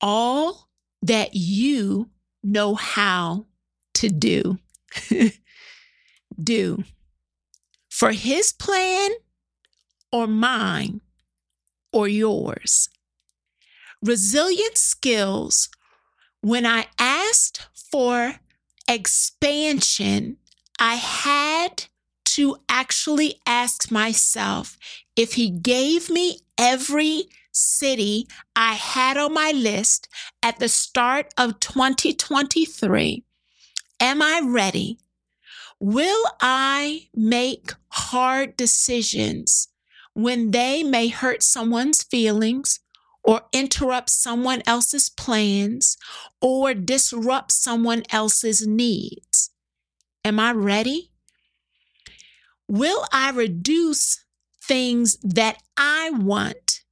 All 0.00 0.68
that 1.02 1.30
you 1.34 2.10
know 2.42 2.74
how 2.74 3.46
to 3.94 4.08
do. 4.08 4.58
do. 6.42 6.84
For 7.90 8.12
his 8.12 8.52
plan 8.52 9.10
or 10.12 10.26
mine 10.26 11.00
or 11.92 12.08
yours. 12.08 12.88
Resilient 14.02 14.78
skills 14.78 15.68
when 16.40 16.64
I 16.64 16.86
asked 16.98 17.66
for 17.74 18.36
expansion, 18.88 20.38
I 20.78 20.94
had 20.94 21.84
to 22.24 22.56
actually 22.68 23.40
ask 23.46 23.90
myself 23.90 24.78
if 25.16 25.34
he 25.34 25.50
gave 25.50 26.08
me 26.08 26.38
every 26.60 27.24
city 27.50 28.28
I 28.54 28.74
had 28.74 29.16
on 29.16 29.34
my 29.34 29.50
list 29.50 30.08
at 30.42 30.58
the 30.58 30.68
start 30.68 31.32
of 31.36 31.58
2023, 31.58 33.24
am 33.98 34.22
I 34.22 34.40
ready? 34.44 34.98
Will 35.80 36.24
I 36.40 37.08
make 37.14 37.72
hard 37.88 38.56
decisions 38.56 39.68
when 40.14 40.50
they 40.50 40.82
may 40.82 41.08
hurt 41.08 41.42
someone's 41.42 42.02
feelings 42.02 42.80
or 43.22 43.42
interrupt 43.52 44.10
someone 44.10 44.62
else's 44.66 45.08
plans 45.10 45.96
or 46.40 46.74
disrupt 46.74 47.52
someone 47.52 48.02
else's 48.10 48.66
needs. 48.66 49.50
Am 50.24 50.40
I 50.40 50.52
ready? 50.52 51.10
Will 52.68 53.04
I 53.12 53.30
reduce 53.30 54.24
things 54.62 55.16
that 55.22 55.62
I 55.76 56.10
want 56.10 56.82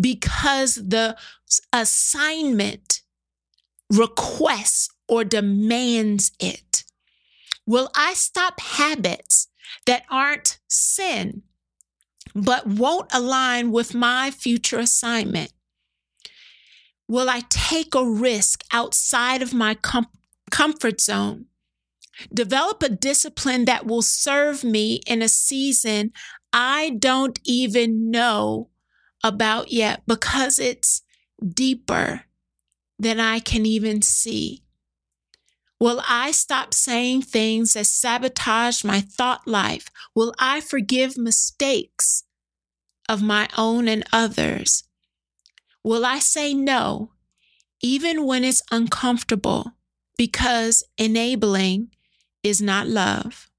because 0.00 0.76
the 0.76 1.16
assignment 1.72 3.02
requests 3.90 4.88
or 5.08 5.24
demands 5.24 6.32
it? 6.40 6.84
Will 7.66 7.90
I 7.94 8.14
stop 8.14 8.60
habits 8.60 9.48
that 9.86 10.04
aren't 10.10 10.58
sin 10.68 11.42
but 12.34 12.66
won't 12.66 13.12
align 13.12 13.72
with 13.72 13.94
my 13.94 14.30
future 14.30 14.78
assignment? 14.78 15.52
Will 17.08 17.30
I 17.30 17.42
take 17.48 17.94
a 17.94 18.08
risk 18.08 18.64
outside 18.72 19.42
of 19.42 19.54
my 19.54 19.74
com- 19.74 20.08
comfort 20.50 21.00
zone? 21.00 21.46
Develop 22.32 22.82
a 22.82 22.88
discipline 22.88 23.66
that 23.66 23.86
will 23.86 24.02
serve 24.02 24.64
me 24.64 25.00
in 25.06 25.22
a 25.22 25.28
season 25.28 26.12
I 26.58 26.88
don't 26.98 27.38
even 27.44 28.10
know 28.10 28.70
about 29.22 29.70
yet 29.70 30.04
because 30.06 30.58
it's 30.58 31.02
deeper 31.46 32.22
than 32.98 33.20
I 33.20 33.40
can 33.40 33.66
even 33.66 34.00
see. 34.00 34.62
Will 35.78 36.00
I 36.08 36.30
stop 36.30 36.72
saying 36.72 37.22
things 37.22 37.74
that 37.74 37.84
sabotage 37.84 38.84
my 38.84 39.02
thought 39.02 39.46
life? 39.46 39.90
Will 40.14 40.32
I 40.38 40.62
forgive 40.62 41.18
mistakes 41.18 42.24
of 43.06 43.22
my 43.22 43.50
own 43.58 43.86
and 43.86 44.02
others? 44.10 44.84
Will 45.84 46.06
I 46.06 46.20
say 46.20 46.54
no, 46.54 47.12
even 47.82 48.24
when 48.24 48.44
it's 48.44 48.62
uncomfortable, 48.70 49.72
because 50.16 50.82
enabling 50.96 51.90
is 52.42 52.62
not 52.62 52.88
love? 52.88 53.50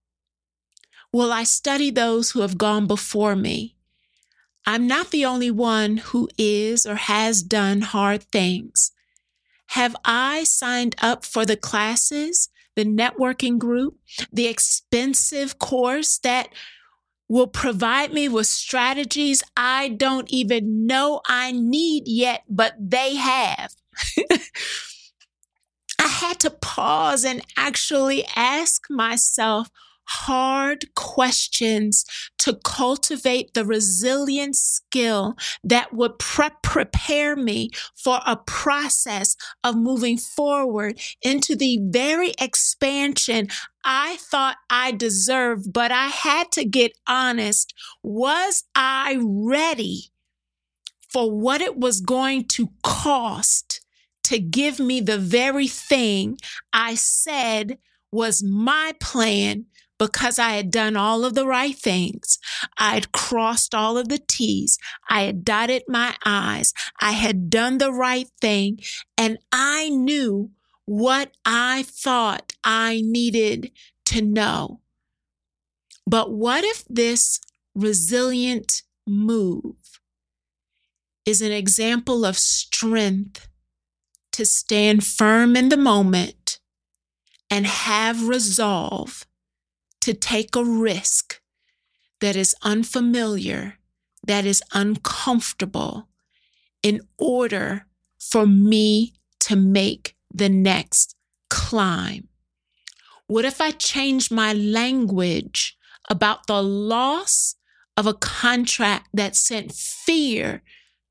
Will 1.14 1.32
I 1.32 1.44
study 1.44 1.90
those 1.90 2.32
who 2.32 2.42
have 2.42 2.58
gone 2.58 2.88
before 2.88 3.36
me? 3.36 3.76
I'm 4.66 4.86
not 4.88 5.12
the 5.12 5.26
only 5.26 5.50
one 5.50 5.98
who 5.98 6.28
is 6.38 6.86
or 6.86 6.96
has 6.96 7.42
done 7.42 7.82
hard 7.82 8.24
things. 8.24 8.92
Have 9.68 9.96
I 10.04 10.44
signed 10.44 10.96
up 11.02 11.26
for 11.26 11.46
the 11.46 11.56
classes, 11.56 12.50
the 12.76 12.86
networking 12.86 13.58
group, 13.58 13.98
the 14.32 14.48
expensive 14.48 15.58
course 15.58 16.18
that 16.20 16.50
will 17.30 17.48
provide 17.48 18.14
me 18.14 18.30
with 18.30 18.48
strategies 18.48 19.44
I 19.56 19.90
don't 19.90 20.30
even 20.30 20.86
know 20.86 21.22
I 21.26 21.52
need 21.52 22.04
yet, 22.06 22.44
but 22.50 22.76
they 22.80 23.16
have. 23.16 23.74
I 26.00 26.08
had 26.08 26.40
to 26.42 26.50
pause 26.50 27.26
and 27.26 27.42
actually 27.58 28.26
ask 28.36 28.86
myself 28.90 29.70
hard 30.08 30.94
questions 30.96 32.06
to 32.40 32.60
cultivate 32.64 33.54
the 33.54 33.66
resilient 33.66 34.56
skill 34.56 35.36
that 35.64 35.94
would 35.94 36.18
pre- 36.20 36.50
prepare 36.64 37.36
me 37.36 37.70
for 37.96 38.20
a 38.26 38.36
process 38.36 39.36
of 39.64 39.76
moving 39.76 40.18
forward 40.18 41.00
into 41.22 41.56
the 41.56 41.80
very 41.92 42.34
expansion 42.40 43.48
I 43.90 44.18
thought 44.18 44.58
I 44.70 44.92
deserved, 44.92 45.72
but 45.72 45.94
I 45.94 46.08
had 46.08 46.52
to 46.54 46.66
get 46.66 46.92
honest. 47.08 47.74
Was 48.04 48.66
I 48.76 49.18
ready 49.22 50.12
for 51.10 51.32
what 51.32 51.62
it 51.62 51.78
was 51.78 52.02
going 52.02 52.46
to 52.46 52.70
cost 52.84 53.82
to 54.26 54.40
give 54.40 54.80
me 54.80 55.00
the 55.00 55.18
very 55.18 55.68
thing 55.68 56.38
I 56.74 56.96
said 56.96 57.78
was 58.12 58.44
my 58.44 58.94
plan 59.00 59.66
because 59.98 60.38
I 60.38 60.52
had 60.52 60.72
done 60.72 60.96
all 60.96 61.26
of 61.26 61.34
the 61.34 61.46
right 61.46 61.76
things. 61.76 62.38
I 62.78 62.94
had 62.94 63.12
crossed 63.12 63.74
all 63.74 63.98
of 63.98 64.10
the 64.10 64.20
T's. 64.20 64.78
I 65.10 65.24
had 65.24 65.44
dotted 65.44 65.84
my 65.88 66.16
I's. 66.24 66.74
I 67.02 67.12
had 67.12 67.50
done 67.50 67.78
the 67.78 67.92
right 67.92 68.30
thing. 68.40 68.80
And 69.18 69.40
I 69.52 69.90
knew 69.90 70.52
what 70.86 71.32
I 71.46 71.84
thought 71.84 72.54
I 72.64 73.02
needed 73.04 73.72
to 74.06 74.22
know. 74.22 74.82
But 76.06 76.32
what 76.32 76.64
if 76.64 76.86
this 76.88 77.42
resilient 77.76 78.84
move 79.06 79.76
is 81.26 81.42
an 81.42 81.52
example 81.52 82.26
of 82.26 82.38
strength 82.38 83.50
to 84.32 84.46
stand 84.46 85.04
firm 85.06 85.56
in 85.56 85.70
the 85.70 85.78
moment 85.78 86.60
and 87.50 87.68
have 87.68 88.28
resolve 88.28 89.26
to 90.08 90.14
take 90.14 90.56
a 90.56 90.64
risk 90.64 91.42
that 92.22 92.38
is 92.38 92.56
unfamiliar, 92.64 93.78
that 94.26 94.46
is 94.46 94.64
uncomfortable, 94.72 96.08
in 96.82 97.02
order 97.18 97.88
for 98.18 98.48
me 98.48 99.12
to 99.42 99.58
make 99.58 100.16
the 100.34 100.48
next 100.48 101.14
climb? 101.50 102.30
What 103.28 103.44
if 103.44 103.60
I 103.60 103.72
change 103.72 104.32
my 104.32 104.54
language 104.54 105.78
about 106.10 106.48
the 106.48 106.64
loss 106.64 107.56
of 107.98 108.08
a 108.08 108.14
contract 108.14 109.10
that 109.14 109.36
sent 109.36 109.74
fear 109.74 110.64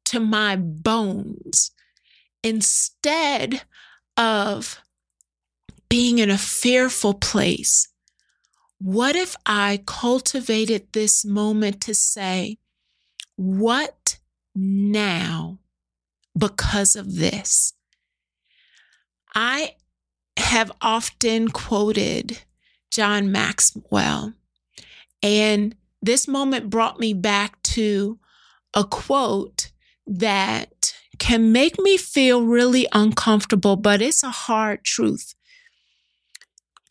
to 0.07 0.21
my 0.21 0.57
bones 0.57 1.71
instead 2.43 3.61
of 4.17 4.81
being 5.91 6.19
in 6.19 6.31
a 6.31 6.39
fearful 6.39 7.13
place? 7.13 7.89
What 8.79 9.17
if 9.17 9.37
I 9.47 9.83
cultivated 9.87 10.89
this 10.93 11.25
moment 11.25 11.81
to 11.83 11.95
say, 11.95 12.59
What 13.37 14.19
now 14.55 15.59
because 16.37 16.95
of 16.95 17.17
this? 17.17 17.73
I 19.35 19.77
have 20.37 20.73
often 20.81 21.49
quoted 21.49 22.43
John 22.91 23.33
Maxwell, 23.33 24.35
and 25.23 25.75
this 26.03 26.29
moment 26.29 26.69
brought 26.69 26.99
me 27.01 27.15
back 27.15 27.61
to 27.63 28.19
a 28.75 28.85
quote 28.85 29.71
that 30.07 30.95
can 31.19 31.51
make 31.51 31.79
me 31.79 31.97
feel 31.97 32.45
really 32.45 32.87
uncomfortable, 32.93 33.77
but 33.77 34.03
it's 34.03 34.23
a 34.23 34.31
hard 34.31 34.85
truth. 34.85 35.35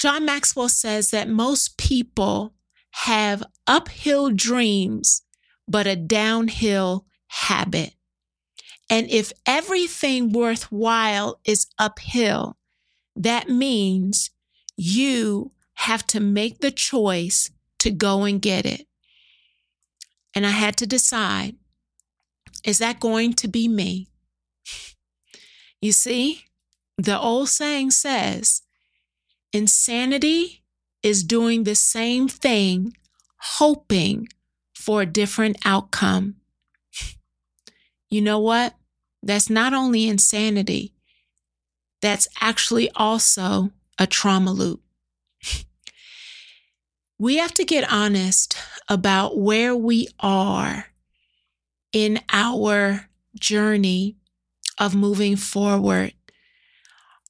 John 0.06 0.24
Maxwell 0.24 0.70
says 0.70 1.10
that 1.10 1.28
most 1.28 1.80
people 1.80 2.54
have 2.92 3.42
uphill 3.66 4.30
dreams, 4.30 5.24
but 5.68 5.88
a 5.88 5.96
downhill 5.96 7.08
habit. 7.26 7.96
And 8.88 9.10
if 9.10 9.32
everything 9.48 10.32
worthwhile 10.32 11.40
is 11.44 11.66
uphill, 11.80 12.56
that 13.16 13.50
means 13.50 14.30
you 14.78 15.54
have 15.74 16.06
to 16.06 16.20
make 16.20 16.60
the 16.60 16.70
choice 16.70 17.50
to 17.80 17.90
go 17.90 18.26
and 18.26 18.40
get 18.40 18.64
it. 18.64 18.86
And 20.36 20.46
I 20.46 20.52
had 20.52 20.78
to 20.78 20.86
decide 20.86 21.56
is 22.64 22.78
that 22.78 23.00
going 23.00 23.34
to 23.34 23.48
be 23.48 23.68
me? 23.68 24.10
You 25.82 25.92
see, 25.92 26.44
the 26.96 27.20
old 27.20 27.50
saying 27.50 27.90
says, 27.90 28.62
insanity 29.56 30.64
is 31.02 31.24
doing 31.24 31.64
the 31.64 31.76
same 31.76 32.28
thing, 32.28 32.96
hoping 33.58 34.28
for 34.74 35.02
a 35.02 35.06
different 35.06 35.58
outcome. 35.64 36.36
You 38.10 38.22
know 38.22 38.40
what? 38.40 38.76
That's 39.24 39.50
not 39.50 39.74
only 39.74 40.08
insanity, 40.08 40.94
that's 42.02 42.28
actually 42.42 42.90
also 42.96 43.72
a 43.98 44.06
trauma 44.06 44.52
loop. 44.52 44.82
we 47.18 47.38
have 47.38 47.54
to 47.54 47.64
get 47.64 47.92
honest 47.92 48.58
about 48.90 49.38
where 49.40 49.76
we 49.76 50.08
are 50.20 50.88
in 51.94 52.20
our 52.32 53.10
journey 53.40 54.18
of 54.80 54.94
moving 54.96 55.38
forward. 55.38 56.15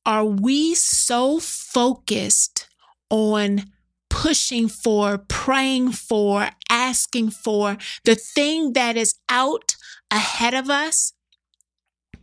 Are 0.05 0.25
we 0.25 0.75
so 0.75 1.39
focused 1.39 2.67
on 3.09 3.71
pushing 4.09 4.67
for, 4.67 5.17
praying 5.17 5.91
for, 5.91 6.49
asking 6.69 7.31
for 7.31 7.77
the 8.03 8.15
thing 8.15 8.73
that 8.73 8.95
is 8.95 9.15
out 9.29 9.75
ahead 10.11 10.53
of 10.53 10.69
us 10.69 11.13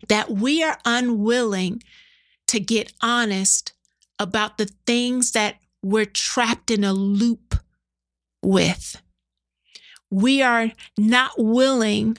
that 0.09 0.31
we 0.31 0.63
are 0.63 0.79
unwilling 0.85 1.83
to 2.49 2.61
get 2.61 2.93
honest 3.03 3.73
about 4.19 4.59
the 4.59 4.71
things 4.87 5.33
that 5.33 5.57
we're 5.83 6.05
trapped 6.05 6.71
in 6.71 6.85
a 6.85 6.93
loop 6.93 7.57
with. 8.43 9.01
We 10.11 10.43
are 10.43 10.73
not 10.99 11.33
willing 11.37 12.19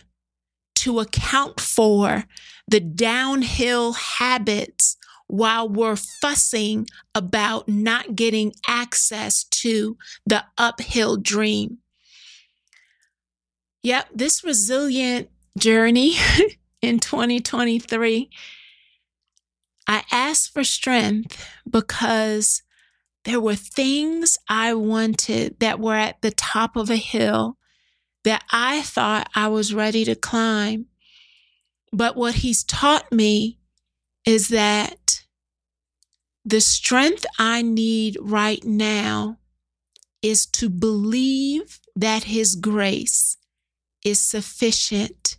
to 0.76 0.99
account 0.99 1.60
for 1.60 2.26
the 2.67 2.80
downhill 2.80 3.93
habits 3.93 4.97
while 5.34 5.67
we're 5.67 5.96
fussing 5.96 6.86
about 7.15 7.67
not 7.67 8.15
getting 8.15 8.54
access 8.67 9.46
to 9.46 9.98
the 10.28 10.46
uphill 10.60 11.17
dream. 11.17 11.80
Yep, 13.82 14.10
this 14.13 14.43
resilient 14.43 15.30
journey 15.58 16.13
in 16.84 17.00
2023 17.00 18.30
I 19.88 20.04
asked 20.12 20.54
for 20.54 20.63
strength 20.63 21.43
because 21.67 22.62
there 23.26 23.41
were 23.41 23.56
things 23.56 24.38
I 24.48 24.76
wanted 24.76 25.60
that 25.60 25.80
were 25.80 25.96
at 25.96 26.22
the 26.22 26.30
top 26.30 26.76
of 26.76 26.91
a 26.91 26.96
hill 26.96 27.58
that 28.24 28.43
I 28.52 28.84
thought 28.84 29.32
I 29.34 29.48
was 29.48 29.74
ready 29.74 30.06
to 30.06 30.13
climb. 30.13 30.86
But 31.91 32.15
what 32.15 32.36
he's 32.36 32.63
taught 32.63 33.12
me 33.12 33.58
is 34.28 34.50
that 34.50 35.23
the 36.46 36.62
strength 36.62 37.26
I 37.40 37.62
need 37.62 38.18
right 38.22 38.64
now 38.64 39.38
is 40.22 40.46
to 40.48 40.70
believe 40.70 41.80
that 41.96 42.26
his 42.26 42.56
grace 42.56 43.38
is 44.04 44.20
sufficient 44.20 45.38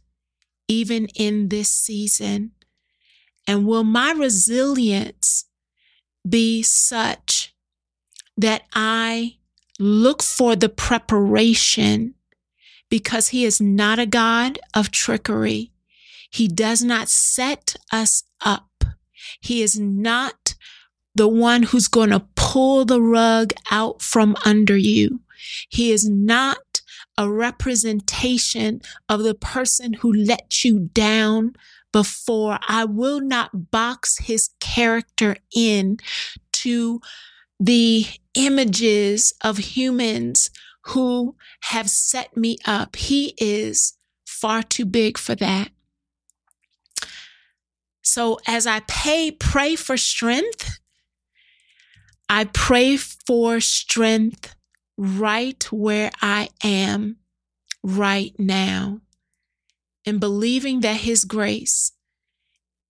even 0.68 1.06
in 1.14 1.48
this 1.48 1.68
season. 1.68 2.52
And 3.46 3.66
will 3.66 3.84
my 3.84 4.12
resilience 4.12 5.44
be 6.26 6.62
such 6.62 7.54
that 8.36 8.62
I 8.72 9.36
look 9.78 10.22
for 10.22 10.56
the 10.56 10.68
preparation 10.68 12.14
because 12.88 13.28
He 13.28 13.44
is 13.44 13.60
not 13.60 13.98
a 13.98 14.06
God 14.06 14.58
of 14.72 14.90
trickery. 14.90 15.72
He 16.30 16.48
does 16.48 16.82
not 16.82 17.08
set 17.08 17.76
us 17.92 18.24
up. 18.40 18.84
He 19.40 19.62
is 19.62 19.78
not 19.78 20.43
the 21.14 21.28
one 21.28 21.62
who's 21.62 21.88
going 21.88 22.10
to 22.10 22.26
pull 22.34 22.84
the 22.84 23.00
rug 23.00 23.52
out 23.70 24.02
from 24.02 24.36
under 24.44 24.76
you. 24.76 25.20
He 25.68 25.92
is 25.92 26.08
not 26.08 26.82
a 27.16 27.30
representation 27.30 28.80
of 29.08 29.22
the 29.22 29.34
person 29.34 29.94
who 29.94 30.12
let 30.12 30.64
you 30.64 30.90
down 30.92 31.54
before. 31.92 32.58
I 32.66 32.84
will 32.84 33.20
not 33.20 33.70
box 33.70 34.18
his 34.18 34.50
character 34.60 35.36
in 35.54 35.98
to 36.52 37.00
the 37.60 38.06
images 38.34 39.32
of 39.42 39.58
humans 39.58 40.50
who 40.86 41.36
have 41.62 41.88
set 41.88 42.36
me 42.36 42.58
up. 42.64 42.96
He 42.96 43.34
is 43.38 43.96
far 44.26 44.62
too 44.62 44.84
big 44.84 45.16
for 45.16 45.34
that. 45.36 45.70
So 48.02 48.38
as 48.46 48.66
I 48.66 48.80
pay, 48.80 49.30
pray 49.30 49.76
for 49.76 49.96
strength, 49.96 50.78
I 52.28 52.44
pray 52.44 52.96
for 52.96 53.60
strength 53.60 54.54
right 54.96 55.62
where 55.72 56.10
I 56.22 56.48
am 56.62 57.16
right 57.82 58.34
now 58.38 59.00
and 60.06 60.20
believing 60.20 60.80
that 60.80 61.00
His 61.00 61.24
grace 61.24 61.92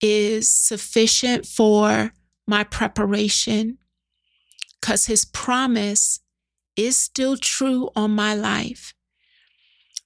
is 0.01 0.49
sufficient 0.51 1.47
for 1.47 2.13
my 2.47 2.65
preparation 2.65 3.79
because 4.81 5.07
His 5.07 5.25
promise 5.25 6.21
is 6.77 6.97
still 6.97 7.37
true 7.37 7.91
on 7.97 8.11
my 8.11 8.35
life. 8.35 8.95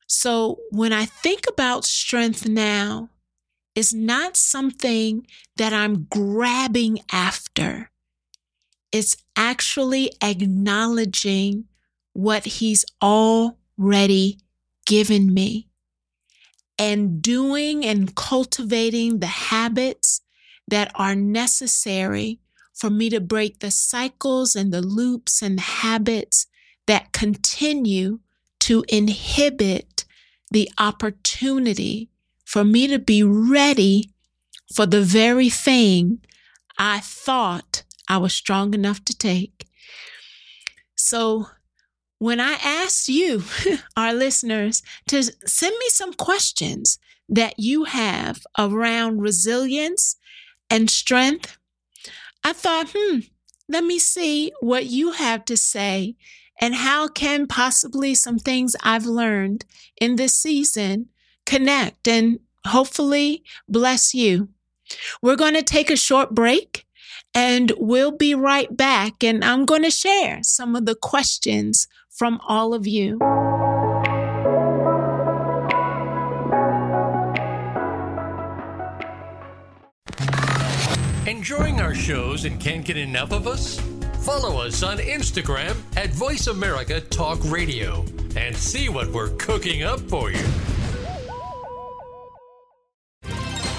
So 0.06 0.60
when 0.70 0.92
I 0.92 1.04
think 1.04 1.44
about 1.48 1.84
strength 1.84 2.48
now, 2.48 3.10
it's 3.74 3.92
not 3.92 4.36
something 4.36 5.26
that 5.56 5.72
I'm 5.72 6.04
grabbing 6.04 7.00
after. 7.12 7.90
It's 8.92 9.16
actually 9.36 10.12
acknowledging 10.22 11.64
what 12.12 12.44
He's 12.44 12.84
already 13.02 14.38
given 14.86 15.32
me 15.32 15.68
and 16.78 17.20
doing 17.20 17.84
and 17.84 18.14
cultivating 18.14 19.18
the 19.18 19.26
habits 19.26 20.20
that 20.68 20.90
are 20.94 21.14
necessary 21.14 22.40
for 22.74 22.88
me 22.90 23.10
to 23.10 23.20
break 23.20 23.58
the 23.58 23.70
cycles 23.70 24.54
and 24.54 24.72
the 24.72 24.80
loops 24.80 25.42
and 25.42 25.58
habits 25.58 26.46
that 26.86 27.12
continue 27.12 28.20
to 28.60 28.84
inhibit 28.88 30.04
the 30.50 30.70
opportunity 30.78 32.08
for 32.44 32.64
me 32.64 32.86
to 32.86 32.98
be 32.98 33.22
ready 33.22 34.10
for 34.74 34.86
the 34.86 35.02
very 35.02 35.50
thing 35.50 36.20
I 36.78 37.00
thought 37.00 37.82
I 38.08 38.16
was 38.18 38.32
strong 38.32 38.74
enough 38.74 39.04
to 39.04 39.16
take. 39.16 39.66
So, 40.96 41.48
when 42.18 42.40
I 42.40 42.54
asked 42.64 43.08
you, 43.08 43.44
our 43.96 44.12
listeners, 44.12 44.82
to 45.08 45.22
send 45.22 45.76
me 45.78 45.88
some 45.88 46.12
questions 46.12 46.98
that 47.28 47.54
you 47.58 47.84
have 47.84 48.44
around 48.58 49.20
resilience 49.20 50.16
and 50.70 50.90
strength, 50.90 51.58
I 52.42 52.52
thought, 52.52 52.88
hmm, 52.94 53.20
let 53.68 53.84
me 53.84 53.98
see 53.98 54.52
what 54.60 54.86
you 54.86 55.12
have 55.12 55.44
to 55.44 55.56
say 55.56 56.16
and 56.60 56.74
how 56.74 57.08
can 57.08 57.46
possibly 57.46 58.14
some 58.14 58.38
things 58.38 58.74
I've 58.82 59.06
learned 59.06 59.64
in 60.00 60.16
this 60.16 60.34
season 60.34 61.08
connect 61.46 62.08
and 62.08 62.40
hopefully 62.66 63.44
bless 63.68 64.14
you. 64.14 64.48
We're 65.22 65.36
going 65.36 65.54
to 65.54 65.62
take 65.62 65.90
a 65.90 65.96
short 65.96 66.34
break 66.34 66.86
and 67.34 67.72
we'll 67.78 68.12
be 68.12 68.34
right 68.34 68.74
back. 68.76 69.22
And 69.22 69.44
I'm 69.44 69.64
going 69.64 69.82
to 69.82 69.90
share 69.90 70.40
some 70.42 70.76
of 70.76 70.86
the 70.86 70.94
questions 70.94 71.86
from 72.10 72.40
all 72.46 72.74
of 72.74 72.86
you. 72.86 73.18
Enjoying 81.26 81.80
our 81.80 81.94
shows 81.94 82.44
and 82.44 82.58
can't 82.58 82.84
get 82.84 82.96
enough 82.96 83.32
of 83.32 83.46
us? 83.46 83.80
Follow 84.20 84.60
us 84.60 84.82
on 84.82 84.98
Instagram 84.98 85.76
at 85.96 86.10
Voice 86.10 86.48
America 86.48 87.00
Talk 87.00 87.38
Radio 87.44 88.04
and 88.36 88.56
see 88.56 88.88
what 88.88 89.08
we're 89.08 89.30
cooking 89.36 89.82
up 89.82 90.00
for 90.00 90.30
you. 90.30 90.44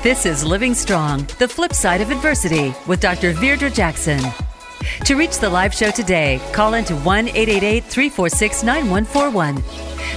This 0.00 0.26
is 0.26 0.44
Living 0.44 0.74
Strong, 0.74 1.26
the 1.40 1.48
flip 1.48 1.72
side 1.72 2.00
of 2.00 2.12
adversity 2.12 2.72
with 2.86 3.00
Dr. 3.00 3.34
Virdra 3.34 3.74
Jackson. 3.74 4.20
To 5.06 5.16
reach 5.16 5.40
the 5.40 5.50
live 5.50 5.74
show 5.74 5.90
today, 5.90 6.40
call 6.52 6.74
into 6.74 6.94
1 6.94 7.26
888 7.26 7.82
346 7.82 8.62
9141. 8.62 9.56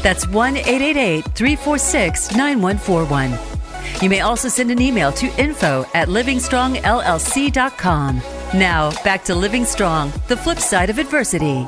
That's 0.03 0.27
1 0.27 0.57
888 0.57 1.25
346 1.33 2.35
9141. 2.35 4.03
You 4.03 4.09
may 4.11 4.19
also 4.19 4.49
send 4.49 4.69
an 4.69 4.79
email 4.79 5.11
to 5.13 5.25
info 5.41 5.87
at 5.95 6.09
livingstrongllc.com. 6.09 8.21
Now, 8.53 8.91
back 9.03 9.23
to 9.23 9.33
Living 9.33 9.65
Strong, 9.65 10.13
the 10.27 10.37
flip 10.37 10.59
side 10.59 10.91
of 10.91 10.99
adversity. 10.99 11.65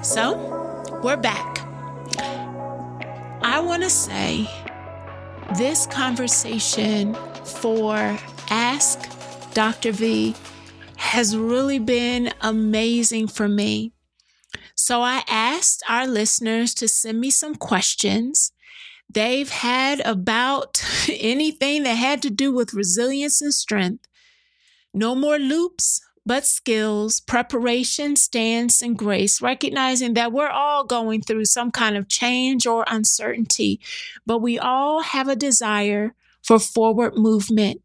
So, 0.00 0.98
we're 1.02 1.18
back. 1.18 1.58
I 3.42 3.60
want 3.60 3.82
to 3.82 3.90
say 3.90 4.48
this 5.56 5.86
conversation 5.86 7.14
for 7.44 8.18
Ask 8.50 9.08
Dr. 9.54 9.92
V 9.92 10.34
has 10.96 11.36
really 11.36 11.78
been 11.78 12.32
amazing 12.42 13.28
for 13.28 13.48
me. 13.48 13.92
So 14.74 15.00
I 15.00 15.22
asked 15.28 15.82
our 15.88 16.06
listeners 16.06 16.74
to 16.74 16.88
send 16.88 17.20
me 17.20 17.30
some 17.30 17.54
questions 17.54 18.52
they've 19.08 19.48
had 19.48 20.00
about 20.00 20.84
anything 21.08 21.82
that 21.84 21.94
had 21.94 22.20
to 22.22 22.30
do 22.30 22.52
with 22.52 22.74
resilience 22.74 23.40
and 23.40 23.54
strength. 23.54 24.06
No 24.92 25.14
more 25.14 25.38
loops, 25.38 26.00
but 26.28 26.44
skills, 26.44 27.20
preparation, 27.20 28.14
stance, 28.14 28.82
and 28.82 28.98
grace, 28.98 29.40
recognizing 29.40 30.12
that 30.12 30.30
we're 30.30 30.50
all 30.50 30.84
going 30.84 31.22
through 31.22 31.46
some 31.46 31.70
kind 31.70 31.96
of 31.96 32.06
change 32.06 32.66
or 32.66 32.84
uncertainty, 32.86 33.80
but 34.26 34.42
we 34.42 34.58
all 34.58 35.00
have 35.00 35.26
a 35.26 35.34
desire 35.34 36.14
for 36.42 36.58
forward 36.58 37.16
movement, 37.16 37.80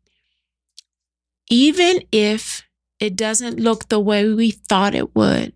even 1.50 2.02
if 2.12 2.64
it 3.00 3.16
doesn't 3.16 3.62
look 3.62 3.88
the 3.88 4.00
way 4.00 4.28
we 4.28 4.52
thought 4.52 4.94
it 4.94 5.16
would. 5.16 5.54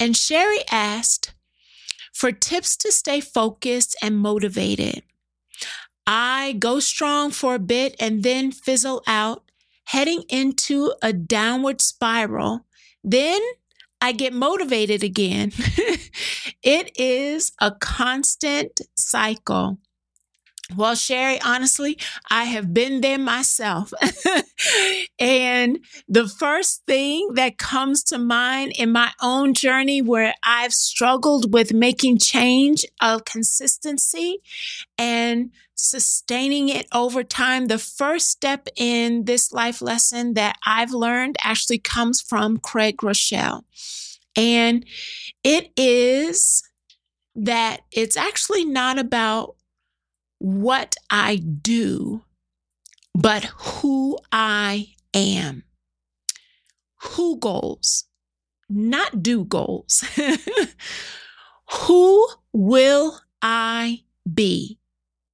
And 0.00 0.16
Sherry 0.16 0.60
asked 0.72 1.34
for 2.14 2.32
tips 2.32 2.78
to 2.78 2.90
stay 2.90 3.20
focused 3.20 3.94
and 4.02 4.16
motivated. 4.16 5.02
I 6.06 6.54
go 6.58 6.80
strong 6.80 7.30
for 7.30 7.56
a 7.56 7.58
bit 7.58 7.94
and 8.00 8.22
then 8.22 8.52
fizzle 8.52 9.02
out 9.06 9.47
heading 9.88 10.22
into 10.28 10.92
a 11.02 11.14
downward 11.14 11.80
spiral, 11.80 12.60
then 13.02 13.40
I 14.02 14.12
get 14.12 14.34
motivated 14.34 15.02
again. 15.02 15.50
it 16.62 16.92
is 16.98 17.52
a 17.58 17.72
constant 17.72 18.82
cycle. 18.94 19.78
Well, 20.76 20.94
Sherry, 20.94 21.40
honestly, 21.40 21.96
I 22.30 22.44
have 22.44 22.74
been 22.74 23.00
there 23.00 23.18
myself. 23.18 23.90
and 25.18 25.78
the 26.06 26.28
first 26.28 26.82
thing 26.86 27.30
that 27.36 27.56
comes 27.56 28.02
to 28.04 28.18
mind 28.18 28.72
in 28.78 28.92
my 28.92 29.10
own 29.22 29.54
journey 29.54 30.02
where 30.02 30.34
I've 30.44 30.74
struggled 30.74 31.54
with 31.54 31.72
making 31.72 32.18
change 32.18 32.84
of 33.00 33.24
consistency 33.24 34.40
and 34.98 35.50
sustaining 35.78 36.68
it 36.68 36.86
over 36.92 37.22
time, 37.22 37.66
the 37.66 37.78
first 37.78 38.28
step 38.28 38.68
in 38.76 39.24
this 39.24 39.52
life 39.52 39.80
lesson 39.80 40.34
that 40.34 40.56
I've 40.66 40.90
learned 40.90 41.36
actually 41.42 41.78
comes 41.78 42.20
from 42.20 42.58
Craig 42.58 42.96
Groeschel. 42.96 43.62
And 44.36 44.84
it 45.44 45.70
is 45.76 46.62
that 47.36 47.82
it's 47.92 48.16
actually 48.16 48.64
not 48.64 48.98
about 48.98 49.54
what 50.38 50.96
I 51.10 51.36
do, 51.36 52.22
but 53.14 53.44
who 53.44 54.18
I 54.32 54.88
am. 55.14 55.62
Who 57.02 57.38
goals, 57.38 58.04
not 58.68 59.22
do 59.22 59.44
goals. 59.44 60.04
who 61.70 62.28
will 62.52 63.20
I 63.40 64.02
be? 64.32 64.78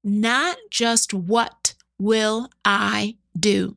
Not 0.05 0.59
just 0.71 1.15
what 1.15 1.75
will 1.99 2.51
I 2.65 3.17
do. 3.39 3.77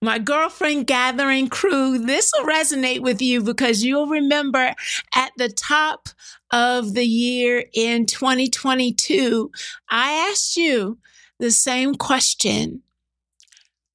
my 0.00 0.18
girlfriend 0.18 0.86
gathering 0.86 1.48
crew, 1.48 1.98
this 1.98 2.30
will 2.36 2.46
resonate 2.46 3.00
with 3.00 3.20
you 3.20 3.42
because 3.42 3.82
you'll 3.82 4.06
remember 4.06 4.74
at 5.14 5.32
the 5.36 5.48
top 5.48 6.10
of 6.52 6.94
the 6.94 7.04
year 7.04 7.64
in 7.74 8.06
2022, 8.06 9.50
I 9.90 10.12
asked 10.30 10.56
you 10.56 10.98
the 11.40 11.50
same 11.50 11.94
question 11.96 12.82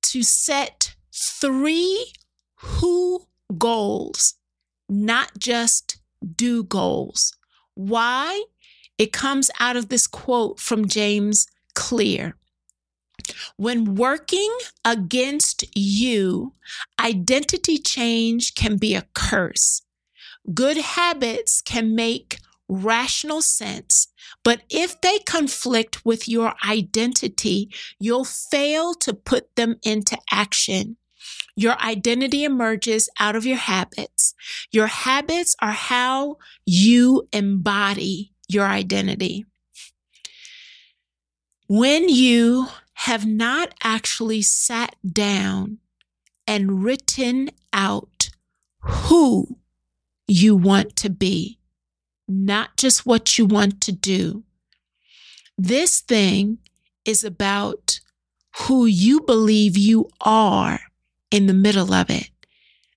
to 0.04 0.24
set 0.24 0.96
three 1.13 2.12
who 2.56 3.28
goals, 3.58 4.36
not 4.89 5.32
just 5.38 5.98
do 6.36 6.63
goals. 6.63 7.36
Why? 7.76 8.44
It 9.02 9.12
comes 9.12 9.50
out 9.60 9.78
of 9.78 9.90
this 9.90 10.06
quote 10.06 10.60
from 10.60 10.88
James 10.88 11.48
Clear. 11.74 12.36
When 13.58 13.96
working 13.96 14.56
against 14.86 15.66
you, 15.76 16.54
identity 17.00 17.80
change 17.80 18.54
can 18.54 18.78
be 18.78 18.94
a 18.94 19.08
curse. 19.16 19.82
Good 20.54 20.78
habits 20.78 21.64
can 21.64 21.96
make 21.96 22.38
rational 22.70 23.42
sense, 23.42 24.08
but 24.44 24.62
if 24.70 25.02
they 25.02 25.18
conflict 25.18 26.06
with 26.06 26.30
your 26.30 26.54
identity, 26.64 27.72
you'll 27.98 28.24
fail 28.24 28.94
to 28.94 29.16
put 29.16 29.56
them 29.56 29.78
into 29.82 30.16
action. 30.30 30.98
Your 31.56 31.76
identity 31.82 32.44
emerges 32.44 33.10
out 33.20 33.36
of 33.36 33.48
your 33.48 33.58
habits. 33.58 34.36
Your 34.72 34.86
habits 34.86 35.56
are 35.60 35.72
how 35.72 36.38
you 36.68 37.28
embody 37.34 38.32
your 38.54 38.66
identity. 38.66 39.46
When 41.68 42.10
you 42.10 42.68
have 42.94 43.26
not 43.26 43.74
actually 43.84 44.42
sat 44.42 44.96
down 45.10 45.80
and 46.46 46.84
written 46.84 47.50
out 47.74 48.30
who 48.82 49.58
you 50.28 50.56
want 50.56 50.96
to 50.98 51.10
be, 51.10 51.60
not 52.28 52.78
just 52.78 53.06
what 53.06 53.38
you 53.38 53.46
want 53.46 53.82
to 53.82 53.92
do. 53.92 54.44
This 55.58 56.00
thing 56.00 56.60
is 57.06 57.24
about 57.24 58.00
who 58.60 58.86
you 58.86 59.22
believe 59.22 59.78
you 59.78 60.10
are 60.22 60.80
in 61.30 61.48
the 61.48 61.54
middle 61.54 61.94
of 61.94 62.10
it. 62.10 62.30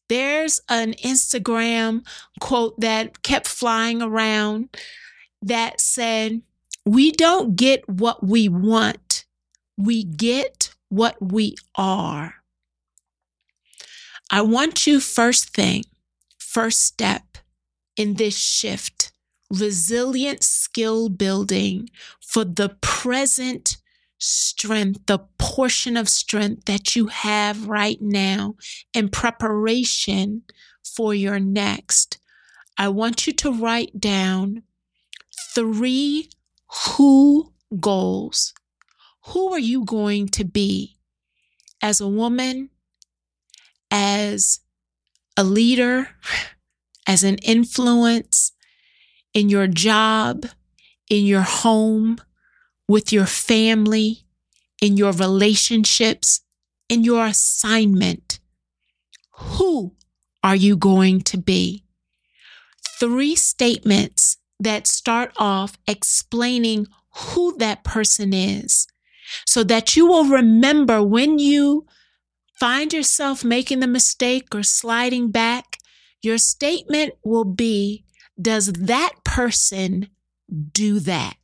There's 0.08 0.60
an 0.68 0.92
Instagram 0.94 2.06
quote 2.40 2.78
that 2.80 3.22
kept 3.22 3.48
flying 3.48 4.02
around 4.02 4.68
that 5.48 5.80
said, 5.80 6.42
We 6.84 7.12
don't 7.12 7.56
get 7.56 7.88
what 7.88 8.24
we 8.26 8.48
want, 8.48 9.24
we 9.76 10.04
get 10.04 10.74
what 10.88 11.16
we 11.20 11.56
are. 11.76 12.34
I 14.30 14.42
want 14.42 14.86
you, 14.86 15.00
first 15.00 15.50
thing, 15.50 15.84
first 16.38 16.80
step 16.80 17.38
in 17.96 18.14
this 18.14 18.36
shift, 18.36 19.12
resilient 19.50 20.42
skill 20.42 21.08
building 21.08 21.88
for 22.20 22.44
the 22.44 22.76
present 22.80 23.76
strength, 24.18 25.00
the 25.06 25.18
portion 25.38 25.96
of 25.96 26.08
strength 26.08 26.64
that 26.64 26.96
you 26.96 27.08
have 27.08 27.68
right 27.68 28.00
now 28.00 28.54
in 28.94 29.08
preparation 29.08 30.42
for 30.82 31.14
your 31.14 31.38
next. 31.38 32.18
I 32.78 32.88
want 32.88 33.26
you 33.26 33.32
to 33.34 33.52
write 33.52 34.00
down 34.00 34.62
three 35.54 36.30
who 36.86 37.52
goals. 37.80 38.52
Who 39.26 39.52
are 39.52 39.58
you 39.58 39.84
going 39.84 40.28
to 40.28 40.44
be 40.44 40.96
as 41.80 42.00
a 42.00 42.08
woman, 42.08 42.70
as 43.90 44.60
a 45.36 45.44
leader, 45.44 46.08
as 47.06 47.24
an 47.24 47.36
influence 47.38 48.52
in 49.32 49.48
your 49.48 49.66
job, 49.66 50.46
in 51.10 51.24
your 51.24 51.42
home, 51.42 52.18
with 52.88 53.12
your 53.12 53.26
family, 53.26 54.24
in 54.80 54.96
your 54.96 55.12
relationships, 55.12 56.40
in 56.88 57.04
your 57.04 57.26
assignment. 57.26 58.38
Who 59.32 59.94
are 60.42 60.56
you 60.56 60.76
going 60.76 61.22
to 61.22 61.38
be? 61.38 61.84
Three 63.00 63.34
statements 63.34 64.36
that 64.60 64.86
start 64.86 65.32
off 65.36 65.76
explaining 65.86 66.86
who 67.16 67.56
that 67.58 67.84
person 67.84 68.32
is 68.32 68.86
so 69.46 69.64
that 69.64 69.96
you 69.96 70.06
will 70.06 70.26
remember 70.26 71.02
when 71.02 71.38
you 71.38 71.86
find 72.58 72.92
yourself 72.92 73.44
making 73.44 73.80
the 73.80 73.86
mistake 73.86 74.54
or 74.54 74.62
sliding 74.62 75.30
back, 75.30 75.78
your 76.22 76.38
statement 76.38 77.14
will 77.24 77.44
be, 77.44 78.04
does 78.40 78.72
that 78.72 79.12
person 79.24 80.08
do 80.72 80.98
that? 81.00 81.34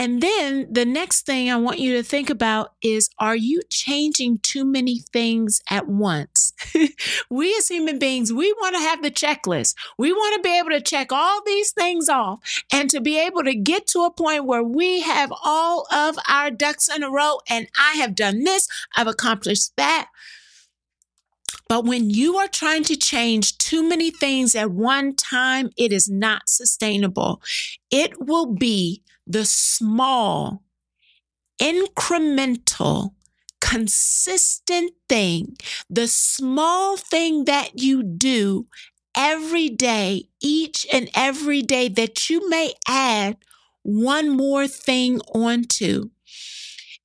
And 0.00 0.22
then 0.22 0.66
the 0.72 0.86
next 0.86 1.26
thing 1.26 1.50
I 1.50 1.56
want 1.56 1.78
you 1.78 1.94
to 1.98 2.02
think 2.02 2.30
about 2.30 2.72
is 2.80 3.10
are 3.18 3.36
you 3.36 3.60
changing 3.68 4.38
too 4.38 4.64
many 4.64 5.00
things 5.00 5.60
at 5.68 5.88
once? 5.88 6.54
we 7.30 7.54
as 7.58 7.68
human 7.68 7.98
beings, 7.98 8.32
we 8.32 8.50
want 8.54 8.76
to 8.76 8.80
have 8.80 9.02
the 9.02 9.10
checklist. 9.10 9.74
We 9.98 10.14
want 10.14 10.36
to 10.36 10.48
be 10.48 10.58
able 10.58 10.70
to 10.70 10.80
check 10.80 11.12
all 11.12 11.42
these 11.44 11.72
things 11.72 12.08
off 12.08 12.40
and 12.72 12.88
to 12.88 13.02
be 13.02 13.18
able 13.18 13.44
to 13.44 13.54
get 13.54 13.86
to 13.88 14.04
a 14.04 14.10
point 14.10 14.46
where 14.46 14.64
we 14.64 15.02
have 15.02 15.30
all 15.44 15.86
of 15.92 16.16
our 16.26 16.50
ducks 16.50 16.88
in 16.88 17.02
a 17.02 17.10
row 17.10 17.40
and 17.50 17.68
I 17.78 17.96
have 17.98 18.14
done 18.14 18.44
this, 18.44 18.68
I've 18.96 19.06
accomplished 19.06 19.72
that. 19.76 20.08
But 21.68 21.84
when 21.84 22.08
you 22.08 22.38
are 22.38 22.48
trying 22.48 22.84
to 22.84 22.96
change 22.96 23.58
too 23.58 23.86
many 23.86 24.10
things 24.10 24.54
at 24.54 24.70
one 24.70 25.14
time, 25.14 25.68
it 25.76 25.92
is 25.92 26.08
not 26.08 26.48
sustainable. 26.48 27.42
It 27.90 28.12
will 28.18 28.46
be 28.46 29.02
the 29.30 29.44
small, 29.44 30.62
incremental, 31.60 33.14
consistent 33.60 34.92
thing, 35.08 35.56
the 35.88 36.08
small 36.08 36.96
thing 36.96 37.44
that 37.44 37.80
you 37.80 38.02
do 38.02 38.66
every 39.16 39.68
day, 39.68 40.24
each 40.40 40.86
and 40.92 41.10
every 41.14 41.62
day 41.62 41.88
that 41.88 42.30
you 42.30 42.48
may 42.48 42.72
add 42.88 43.36
one 43.82 44.30
more 44.30 44.66
thing 44.66 45.20
onto. 45.34 46.10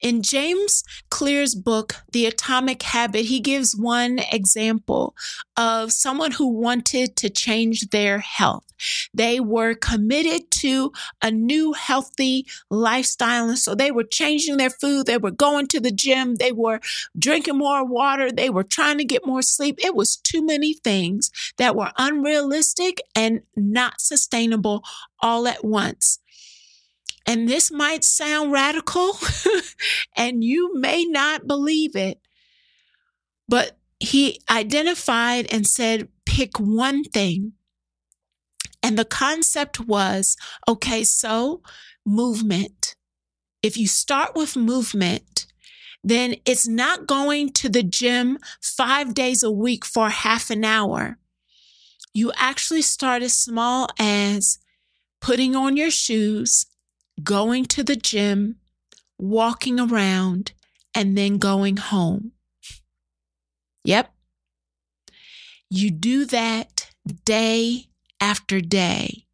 In 0.02 0.22
James 0.22 0.84
Clear's 1.10 1.56
book, 1.56 1.96
The 2.12 2.26
Atomic 2.26 2.84
Habit, 2.84 3.26
he 3.26 3.40
gives 3.40 3.76
one 3.76 4.20
example 4.32 5.16
of 5.58 5.92
someone 5.92 6.32
who 6.32 6.48
wanted 6.48 7.16
to 7.18 7.30
change 7.30 7.90
their 7.90 8.20
health. 8.20 8.66
They 9.14 9.40
were 9.40 9.74
committed 9.74 10.52
to 10.52 10.92
a 11.22 11.32
new 11.32 11.74
healthy 11.74 12.46
lifestyle. 12.70 13.50
And 13.50 13.58
so 13.58 13.74
they 13.74 13.90
were 13.90 14.04
changing 14.04 14.58
their 14.58 14.70
food. 14.70 15.06
They 15.06 15.18
were 15.18 15.32
going 15.32 15.68
to 15.68 15.80
the 15.80 15.92
gym. 15.92 16.36
They 16.36 16.52
were 16.52 16.82
drinking 17.18 17.58
more 17.58 17.86
water. 17.86 18.32
They 18.32 18.50
were 18.50 18.64
trying 18.64 18.98
to 18.98 19.06
get 19.06 19.26
more 19.26 19.42
sleep. 19.42 19.80
It 19.84 19.96
was 19.96 20.18
too 20.18 20.46
many 20.46 20.74
things 20.74 21.32
that 21.58 21.76
were 21.76 21.92
unrealistic 21.98 23.02
and 23.16 23.42
not 23.56 24.02
sustainable 24.02 24.84
all 25.22 25.48
at 25.48 25.64
once. 25.64 26.20
And 27.26 27.50
this 27.50 27.72
might 27.72 28.04
sound 28.04 28.52
radical 28.52 29.18
and 30.16 30.44
you 30.44 30.76
may 30.80 31.06
not 31.06 31.48
believe 31.48 31.96
it, 31.96 32.20
but 33.48 33.78
he 34.00 34.40
identified 34.50 35.48
and 35.52 35.66
said, 35.66 36.10
pick 36.26 36.60
one 36.60 37.04
thing. 37.04 37.54
And 38.84 39.00
the 39.00 39.06
concept 39.06 39.80
was 39.80 40.38
okay, 40.68 41.04
so 41.04 41.62
movement. 42.06 42.96
If 43.64 43.78
you 43.78 43.88
start 43.88 44.36
with 44.36 44.56
movement, 44.56 45.48
then 46.04 46.36
it's 46.46 46.68
not 46.68 47.08
going 47.08 47.52
to 47.54 47.68
the 47.68 47.82
gym 47.82 48.38
five 48.62 49.16
days 49.16 49.42
a 49.42 49.50
week 49.50 49.84
for 49.84 50.10
half 50.10 50.52
an 50.52 50.64
hour. 50.64 51.18
You 52.14 52.32
actually 52.36 52.84
start 52.84 53.24
as 53.24 53.34
small 53.34 53.88
as 53.98 54.60
putting 55.20 55.56
on 55.56 55.76
your 55.76 55.90
shoes, 55.90 56.68
going 57.24 57.66
to 57.66 57.84
the 57.84 57.96
gym, 57.96 58.58
walking 59.18 59.80
around, 59.80 60.54
and 60.94 61.18
then 61.18 61.38
going 61.38 61.78
home. 61.78 62.32
Yep. 63.84 64.12
You 65.70 65.92
do 65.92 66.26
that 66.26 66.90
day 67.26 67.88
after 68.20 68.62
day 68.62 69.26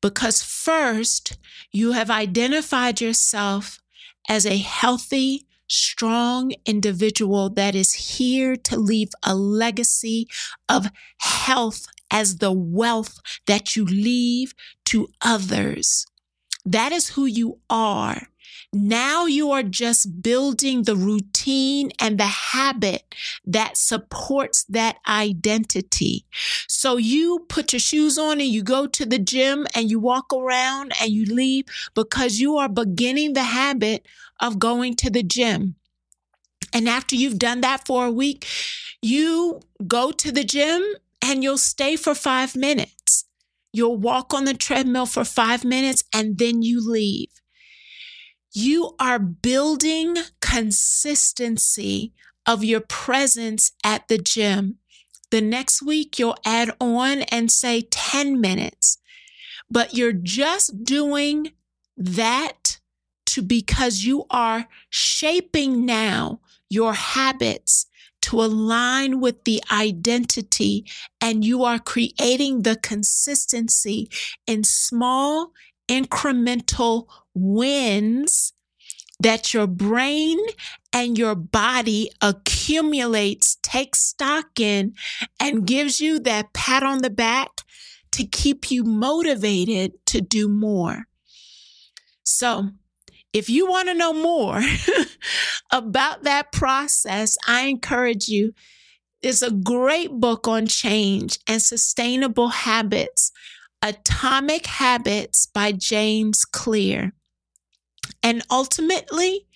because 0.00 0.42
first 0.42 1.38
you 1.72 1.92
have 1.92 2.10
identified 2.10 3.00
yourself 3.00 3.80
as 4.28 4.46
a 4.46 4.58
healthy, 4.58 5.46
strong 5.68 6.52
individual 6.64 7.50
that 7.50 7.74
is 7.74 7.92
here 8.18 8.56
to 8.56 8.76
leave 8.78 9.10
a 9.22 9.34
legacy 9.34 10.26
of 10.68 10.88
health 11.18 11.86
as 12.10 12.38
the 12.38 12.52
wealth 12.52 13.18
that 13.46 13.76
you 13.76 13.84
leave 13.84 14.54
to 14.86 15.08
others. 15.20 16.06
That 16.68 16.92
is 16.92 17.08
who 17.08 17.24
you 17.24 17.60
are. 17.70 18.28
Now 18.74 19.24
you 19.24 19.50
are 19.52 19.62
just 19.62 20.20
building 20.22 20.82
the 20.82 20.96
routine 20.96 21.92
and 21.98 22.20
the 22.20 22.26
habit 22.26 23.14
that 23.46 23.78
supports 23.78 24.64
that 24.64 24.96
identity. 25.08 26.26
So 26.66 26.98
you 26.98 27.46
put 27.48 27.72
your 27.72 27.80
shoes 27.80 28.18
on 28.18 28.32
and 28.40 28.50
you 28.50 28.62
go 28.62 28.86
to 28.86 29.06
the 29.06 29.18
gym 29.18 29.66
and 29.74 29.90
you 29.90 29.98
walk 29.98 30.30
around 30.30 30.92
and 31.00 31.10
you 31.10 31.24
leave 31.24 31.64
because 31.94 32.38
you 32.38 32.58
are 32.58 32.68
beginning 32.68 33.32
the 33.32 33.44
habit 33.44 34.04
of 34.38 34.58
going 34.58 34.94
to 34.96 35.08
the 35.08 35.22
gym. 35.22 35.76
And 36.74 36.86
after 36.86 37.16
you've 37.16 37.38
done 37.38 37.62
that 37.62 37.86
for 37.86 38.04
a 38.04 38.12
week, 38.12 38.46
you 39.00 39.60
go 39.86 40.12
to 40.12 40.30
the 40.30 40.44
gym 40.44 40.84
and 41.22 41.42
you'll 41.42 41.56
stay 41.56 41.96
for 41.96 42.14
five 42.14 42.54
minutes. 42.54 43.24
You'll 43.72 43.96
walk 43.96 44.32
on 44.34 44.44
the 44.44 44.54
treadmill 44.54 45.06
for 45.06 45.24
five 45.24 45.64
minutes 45.64 46.04
and 46.14 46.38
then 46.38 46.62
you 46.62 46.80
leave 46.80 47.28
you 48.52 48.94
are 48.98 49.18
building 49.18 50.16
consistency 50.40 52.12
of 52.46 52.64
your 52.64 52.80
presence 52.80 53.72
at 53.84 54.08
the 54.08 54.18
gym. 54.18 54.78
The 55.30 55.40
next 55.40 55.82
week, 55.82 56.18
you'll 56.18 56.38
add 56.44 56.70
on 56.80 57.22
and 57.22 57.52
say 57.52 57.82
10 57.82 58.40
minutes, 58.40 58.98
but 59.70 59.94
you're 59.94 60.12
just 60.12 60.84
doing 60.84 61.52
that 61.96 62.78
to 63.26 63.42
because 63.42 64.04
you 64.04 64.24
are 64.30 64.66
shaping 64.88 65.84
now 65.84 66.40
your 66.70 66.94
habits 66.94 67.86
to 68.22 68.42
align 68.42 69.20
with 69.20 69.44
the 69.44 69.62
identity 69.70 70.84
and 71.20 71.44
you 71.44 71.64
are 71.64 71.78
creating 71.78 72.62
the 72.62 72.76
consistency 72.76 74.08
in 74.46 74.64
small 74.64 75.52
incremental 75.88 77.06
wins 77.34 78.52
that 79.20 79.52
your 79.52 79.66
brain 79.66 80.38
and 80.92 81.18
your 81.18 81.34
body 81.34 82.10
accumulates, 82.20 83.56
takes 83.62 84.00
stock 84.00 84.60
in, 84.60 84.94
and 85.40 85.66
gives 85.66 86.00
you 86.00 86.20
that 86.20 86.52
pat 86.52 86.82
on 86.82 86.98
the 87.02 87.10
back 87.10 87.50
to 88.12 88.24
keep 88.24 88.70
you 88.70 88.84
motivated 88.84 89.92
to 90.06 90.20
do 90.20 90.48
more. 90.48 91.04
So, 92.22 92.70
if 93.32 93.50
you 93.50 93.68
want 93.68 93.88
to 93.88 93.94
know 93.94 94.12
more 94.12 94.60
about 95.72 96.24
that 96.24 96.52
process, 96.52 97.36
I 97.46 97.66
encourage 97.66 98.28
you. 98.28 98.52
It's 99.20 99.42
a 99.42 99.50
great 99.50 100.12
book 100.12 100.46
on 100.46 100.66
change 100.66 101.38
and 101.46 101.60
sustainable 101.60 102.48
habits 102.48 103.32
Atomic 103.80 104.66
Habits 104.66 105.46
by 105.46 105.72
James 105.72 106.44
Clear. 106.44 107.12
And 108.22 108.42
ultimately, 108.50 109.46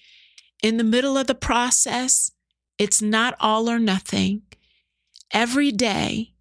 in 0.62 0.76
the 0.76 0.84
middle 0.84 1.18
of 1.18 1.26
the 1.26 1.34
process, 1.34 2.30
it's 2.78 3.02
not 3.02 3.34
all 3.40 3.68
or 3.68 3.78
nothing. 3.78 4.42
Every 5.32 5.72
day, 5.72 6.34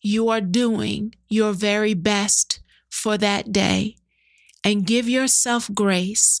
you 0.00 0.28
are 0.28 0.40
doing 0.40 1.14
your 1.28 1.52
very 1.52 1.94
best 1.94 2.60
for 2.88 3.18
that 3.18 3.52
day 3.52 3.96
and 4.64 4.86
give 4.86 5.08
yourself 5.08 5.68
grace. 5.74 6.40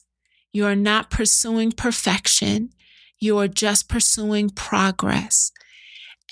You 0.52 0.66
are 0.66 0.76
not 0.76 1.10
pursuing 1.10 1.72
perfection, 1.72 2.70
you 3.18 3.38
are 3.38 3.48
just 3.48 3.88
pursuing 3.88 4.50
progress. 4.50 5.52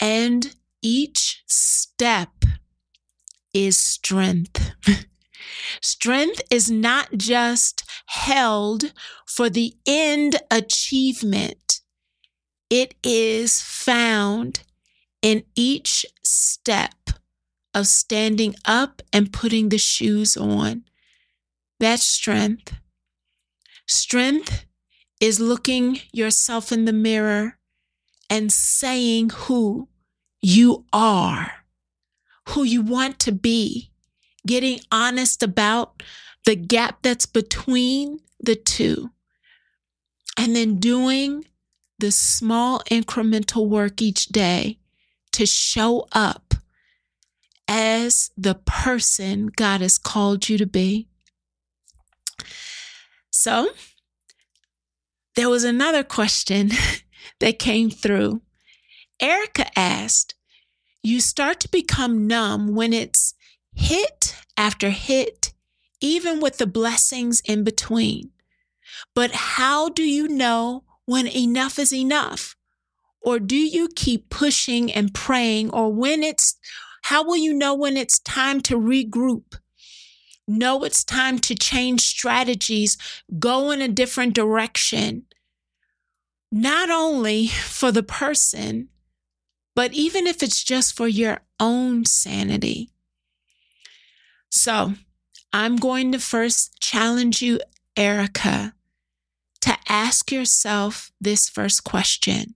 And 0.01 0.55
each 0.83 1.43
step 1.47 2.45
is 3.53 3.79
strength. 3.79 4.73
strength 5.81 6.43
is 6.51 6.71
not 6.71 7.09
just 7.17 7.85
held 8.07 8.93
for 9.27 9.49
the 9.49 9.75
end 9.87 10.37
achievement, 10.51 11.81
it 12.71 12.95
is 13.03 13.61
found 13.61 14.62
in 15.23 15.45
each 15.55 16.05
step 16.23 16.95
of 17.73 17.87
standing 17.87 18.55
up 18.65 19.03
and 19.12 19.33
putting 19.33 19.69
the 19.69 19.79
shoes 19.79 20.37
on. 20.37 20.85
That's 21.81 22.05
strength. 22.05 22.75
Strength 23.87 24.66
is 25.20 25.41
looking 25.41 26.01
yourself 26.12 26.72
in 26.72 26.85
the 26.85 26.93
mirror 26.93 27.59
and 28.28 28.53
saying 28.53 29.30
who 29.30 29.89
you 30.41 30.85
are 30.93 31.64
who 32.51 32.62
you 32.62 32.82
want 32.82 33.18
to 33.20 33.32
be, 33.32 33.91
getting 34.47 34.80
honest 34.91 35.43
about 35.43 36.03
the 36.45 36.57
gap 36.57 37.03
that's 37.03 37.26
between 37.26 38.20
the 38.39 38.55
two, 38.55 39.11
and 40.37 40.55
then 40.55 40.76
doing 40.76 41.45
the 41.99 42.11
small 42.11 42.80
incremental 42.91 43.68
work 43.68 44.03
each 44.03 44.26
day 44.26 44.78
to 45.32 45.47
show 45.47 46.07
up 46.12 46.55
as 47.66 48.30
the 48.37 48.55
person 48.55 49.51
God 49.57 49.80
has 49.80 49.97
called 49.97 50.49
you 50.49 50.59
to 50.59 50.66
be. 50.66 51.09
So, 53.45 53.72
there 55.36 55.51
was 55.51 55.64
another 55.64 56.03
question 56.03 56.70
that 57.40 57.59
came 57.59 57.90
through. 57.90 58.40
Erica 59.20 59.66
asked, 59.78 60.34
you 61.03 61.20
start 61.20 61.61
to 61.61 61.68
become 61.68 62.26
numb 62.26 62.74
when 62.74 62.95
it's 62.95 63.34
hit 63.74 64.34
after 64.57 64.88
hit, 64.88 65.53
even 66.01 66.40
with 66.40 66.57
the 66.57 66.66
blessings 66.66 67.42
in 67.45 67.64
between. 67.64 68.30
But 69.14 69.32
how 69.32 69.90
do 69.90 70.05
you 70.05 70.26
know 70.26 70.84
when 71.05 71.26
enough 71.26 71.78
is 71.78 71.92
enough? 71.92 72.57
Or 73.20 73.38
do 73.38 73.57
you 73.59 73.90
keep 73.95 74.30
pushing 74.30 74.90
and 74.90 75.12
praying? 75.12 75.68
Or 75.68 75.92
when 75.92 76.22
it's, 76.22 76.57
how 77.03 77.22
will 77.22 77.36
you 77.36 77.53
know 77.53 77.74
when 77.74 77.99
it's 77.99 78.20
time 78.20 78.62
to 78.62 78.80
regroup? 78.80 79.59
Know 80.47 80.84
it's 80.84 81.05
time 81.05 81.38
to 81.40 81.55
change 81.55 82.03
strategies, 82.03 82.99
go 83.38 83.70
in 83.70 83.80
a 83.80 83.88
different 83.88 84.34
direction, 84.34 85.24
not 86.53 86.90
only 86.90 87.47
for 87.49 87.90
the 87.90 88.03
person, 88.03 88.88
but 89.74 89.92
even 89.92 90.26
if 90.26 90.42
it's 90.42 90.62
just 90.62 90.97
for 90.97 91.09
your 91.09 91.40
own 91.59 92.05
sanity. 92.05 92.90
So 94.51 94.95
I'm 95.53 95.76
going 95.76 96.12
to 96.12 96.18
first 96.18 96.80
challenge 96.80 97.42
you, 97.42 97.61
Erica, 97.97 98.74
to 99.62 99.76
ask 99.88 100.30
yourself 100.30 101.11
this 101.20 101.49
first 101.49 101.84
question 101.84 102.55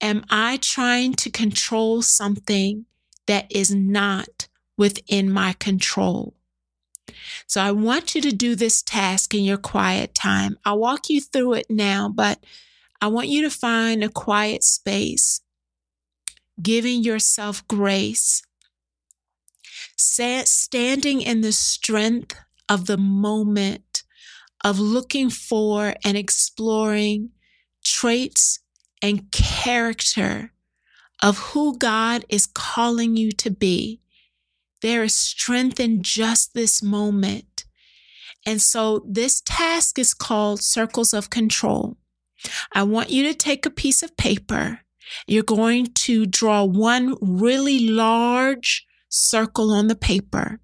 Am 0.00 0.24
I 0.30 0.56
trying 0.56 1.14
to 1.14 1.30
control 1.30 2.02
something 2.02 2.86
that 3.26 3.46
is 3.50 3.72
not 3.72 4.48
within 4.76 5.30
my 5.30 5.52
control? 5.52 6.34
So 7.46 7.60
I 7.60 7.72
want 7.72 8.14
you 8.14 8.20
to 8.22 8.32
do 8.32 8.54
this 8.54 8.82
task 8.82 9.34
in 9.34 9.44
your 9.44 9.58
quiet 9.58 10.14
time. 10.14 10.58
I'll 10.64 10.78
walk 10.78 11.08
you 11.08 11.20
through 11.20 11.54
it 11.54 11.66
now, 11.70 12.08
but 12.08 12.44
I 13.00 13.08
want 13.08 13.28
you 13.28 13.42
to 13.42 13.50
find 13.50 14.04
a 14.04 14.08
quiet 14.08 14.62
space 14.62 15.40
giving 16.60 17.02
yourself 17.02 17.66
grace, 17.66 18.42
standing 19.96 21.22
in 21.22 21.40
the 21.40 21.52
strength 21.52 22.36
of 22.68 22.86
the 22.86 22.98
moment 22.98 24.02
of 24.64 24.78
looking 24.78 25.30
for 25.30 25.94
and 26.04 26.16
exploring 26.16 27.30
traits 27.84 28.60
and 29.00 29.32
character 29.32 30.52
of 31.22 31.38
who 31.38 31.76
God 31.78 32.24
is 32.28 32.46
calling 32.46 33.16
you 33.16 33.32
to 33.32 33.50
be. 33.50 34.01
There 34.82 35.02
is 35.04 35.14
strength 35.14 35.80
in 35.80 36.02
just 36.02 36.54
this 36.54 36.82
moment. 36.82 37.64
And 38.44 38.60
so 38.60 39.04
this 39.08 39.40
task 39.40 39.98
is 39.98 40.14
called 40.14 40.60
Circles 40.60 41.14
of 41.14 41.30
Control. 41.30 41.96
I 42.72 42.82
want 42.82 43.10
you 43.10 43.22
to 43.24 43.34
take 43.34 43.64
a 43.64 43.70
piece 43.70 44.02
of 44.02 44.16
paper 44.16 44.80
you're 45.26 45.42
going 45.42 45.86
to 45.86 46.26
draw 46.26 46.64
one 46.64 47.16
really 47.20 47.88
large 47.88 48.86
circle 49.08 49.72
on 49.72 49.88
the 49.88 49.96
paper. 49.96 50.60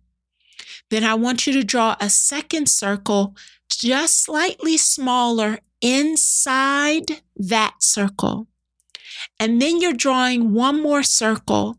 Then 0.90 1.04
I 1.04 1.14
want 1.14 1.46
you 1.46 1.52
to 1.54 1.64
draw 1.64 1.96
a 2.00 2.08
second 2.08 2.68
circle 2.68 3.36
just 3.68 4.24
slightly 4.24 4.76
smaller 4.76 5.58
inside 5.80 7.22
that 7.36 7.76
circle. 7.80 8.48
And 9.38 9.60
then 9.60 9.80
you're 9.80 9.92
drawing 9.92 10.52
one 10.54 10.82
more 10.82 11.02
circle 11.02 11.78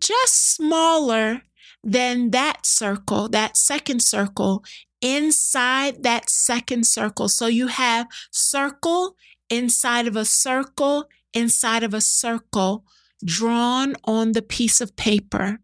just 0.00 0.54
smaller 0.54 1.42
than 1.84 2.30
that 2.30 2.64
circle, 2.64 3.28
that 3.28 3.56
second 3.56 4.02
circle 4.02 4.64
inside 5.00 6.04
that 6.04 6.30
second 6.30 6.86
circle. 6.86 7.28
So 7.28 7.48
you 7.48 7.66
have 7.66 8.06
circle 8.30 9.16
inside 9.50 10.06
of 10.06 10.16
a 10.16 10.24
circle 10.24 11.08
inside 11.34 11.82
of 11.82 11.94
a 11.94 12.00
circle 12.00 12.84
drawn 13.24 13.94
on 14.04 14.32
the 14.32 14.42
piece 14.42 14.80
of 14.80 14.96
paper. 14.96 15.60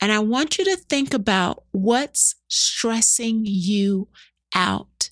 And 0.00 0.12
I 0.12 0.18
want 0.18 0.58
you 0.58 0.64
to 0.64 0.76
think 0.76 1.14
about 1.14 1.64
what's 1.72 2.34
stressing 2.48 3.42
you 3.44 4.08
out. 4.54 5.10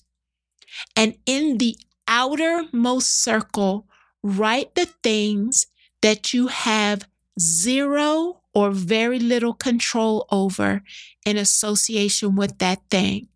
And 0.95 1.17
in 1.25 1.57
the 1.57 1.77
outermost 2.07 3.23
circle, 3.23 3.87
write 4.21 4.75
the 4.75 4.85
things 4.85 5.67
that 6.01 6.33
you 6.33 6.47
have 6.47 7.07
zero 7.39 8.41
or 8.53 8.71
very 8.71 9.19
little 9.19 9.53
control 9.53 10.27
over 10.31 10.83
in 11.25 11.37
association 11.37 12.35
with 12.35 12.57
that 12.59 12.81
thing. 12.89 13.27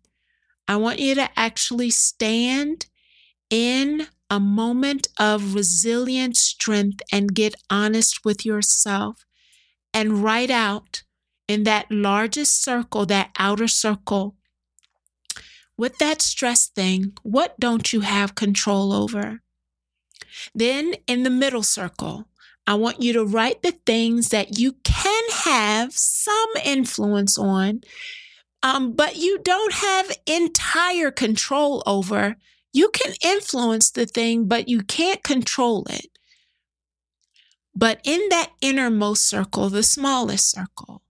I 0.66 0.76
want 0.76 0.98
you 0.98 1.14
to 1.16 1.28
actually 1.36 1.90
stand 1.90 2.86
in 3.50 4.06
a 4.30 4.38
moment 4.38 5.08
of 5.18 5.54
resilient 5.54 6.36
strength 6.36 7.02
and 7.10 7.34
get 7.34 7.54
honest 7.70 8.24
with 8.24 8.44
yourself 8.44 9.24
and 9.94 10.22
write 10.22 10.50
out 10.50 11.02
in 11.48 11.64
that 11.64 11.90
largest 11.90 12.62
circle, 12.62 13.06
that 13.06 13.30
outer 13.38 13.66
circle, 13.68 14.36
with 15.78 15.98
that 15.98 16.20
stress 16.20 16.66
thing, 16.66 17.12
what 17.22 17.58
don't 17.58 17.92
you 17.92 18.00
have 18.00 18.34
control 18.34 18.92
over? 18.92 19.40
Then 20.54 20.94
in 21.06 21.22
the 21.22 21.30
middle 21.30 21.62
circle, 21.62 22.26
I 22.68 22.74
want 22.74 23.02
you 23.02 23.14
to 23.14 23.24
write 23.24 23.62
the 23.62 23.72
things 23.86 24.28
that 24.28 24.58
you 24.58 24.74
can 24.84 25.22
have 25.44 25.94
some 25.94 26.50
influence 26.62 27.38
on, 27.38 27.80
um, 28.62 28.92
but 28.92 29.16
you 29.16 29.38
don't 29.42 29.72
have 29.72 30.18
entire 30.26 31.10
control 31.10 31.82
over. 31.86 32.36
You 32.74 32.90
can 32.90 33.14
influence 33.24 33.90
the 33.90 34.04
thing, 34.04 34.48
but 34.48 34.68
you 34.68 34.82
can't 34.82 35.22
control 35.22 35.86
it. 35.88 36.08
But 37.74 38.02
in 38.04 38.28
that 38.28 38.50
innermost 38.60 39.26
circle, 39.26 39.70
the 39.70 39.82
smallest 39.82 40.50
circle, 40.50 41.00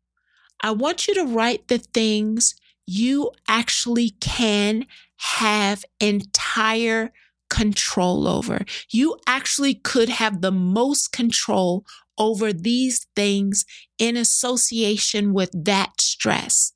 I 0.61 0.71
want 0.71 1.09
you 1.09 1.15
to 1.15 1.25
write 1.25 1.67
the 1.67 1.79
things 1.79 2.55
you 2.87 3.33
actually 3.49 4.11
can 4.21 4.87
have 5.17 5.85
entire 5.99 7.13
control 7.49 8.27
over. 8.29 8.65
You 8.91 9.19
actually 9.27 9.75
could 9.75 10.09
have 10.09 10.41
the 10.41 10.53
most 10.53 11.13
control 11.13 11.85
over 12.17 12.53
these 12.53 13.07
things 13.15 13.65
in 13.99 14.17
association 14.17 15.33
with 15.33 15.51
that 15.65 16.01
stress. 16.01 16.73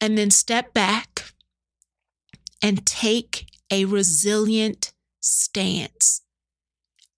And 0.00 0.16
then 0.16 0.30
step 0.30 0.72
back 0.74 1.32
and 2.62 2.84
take 2.86 3.46
a 3.70 3.84
resilient 3.84 4.92
stance. 5.20 6.22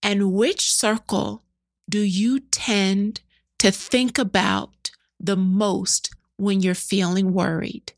And 0.03 0.33
which 0.33 0.70
circle 0.70 1.45
do 1.89 2.01
you 2.01 2.41
tend 2.41 3.20
to 3.59 3.70
think 3.70 4.18
about 4.18 4.91
the 5.20 5.37
most 5.37 6.11
when 6.37 6.61
you're 6.61 6.74
feeling 6.74 7.33
worried? 7.33 7.93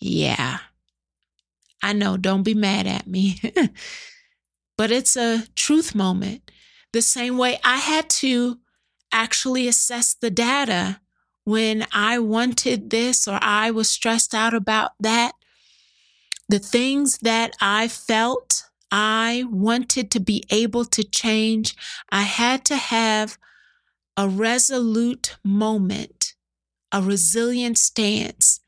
Yeah, 0.00 0.58
I 1.82 1.92
know, 1.92 2.16
don't 2.16 2.42
be 2.42 2.54
mad 2.54 2.86
at 2.86 3.06
me, 3.06 3.40
but 4.78 4.90
it's 4.90 5.16
a 5.16 5.46
truth 5.54 5.94
moment. 5.94 6.50
The 6.92 7.02
same 7.02 7.38
way 7.38 7.58
I 7.64 7.78
had 7.78 8.08
to 8.10 8.58
actually 9.12 9.66
assess 9.68 10.14
the 10.14 10.30
data 10.30 11.00
when 11.44 11.86
I 11.92 12.18
wanted 12.18 12.90
this 12.90 13.26
or 13.26 13.38
I 13.42 13.70
was 13.70 13.90
stressed 13.90 14.34
out 14.34 14.54
about 14.54 14.92
that. 15.00 15.32
The 16.48 16.58
things 16.58 17.18
that 17.18 17.54
I 17.60 17.88
felt 17.88 18.64
I 18.90 19.44
wanted 19.50 20.10
to 20.12 20.20
be 20.20 20.44
able 20.50 20.84
to 20.84 21.02
change, 21.02 21.74
I 22.10 22.22
had 22.22 22.64
to 22.66 22.76
have 22.76 23.38
a 24.16 24.28
resolute 24.28 25.36
moment, 25.42 26.34
a 26.92 27.00
resilient 27.00 27.78
stance, 27.78 28.60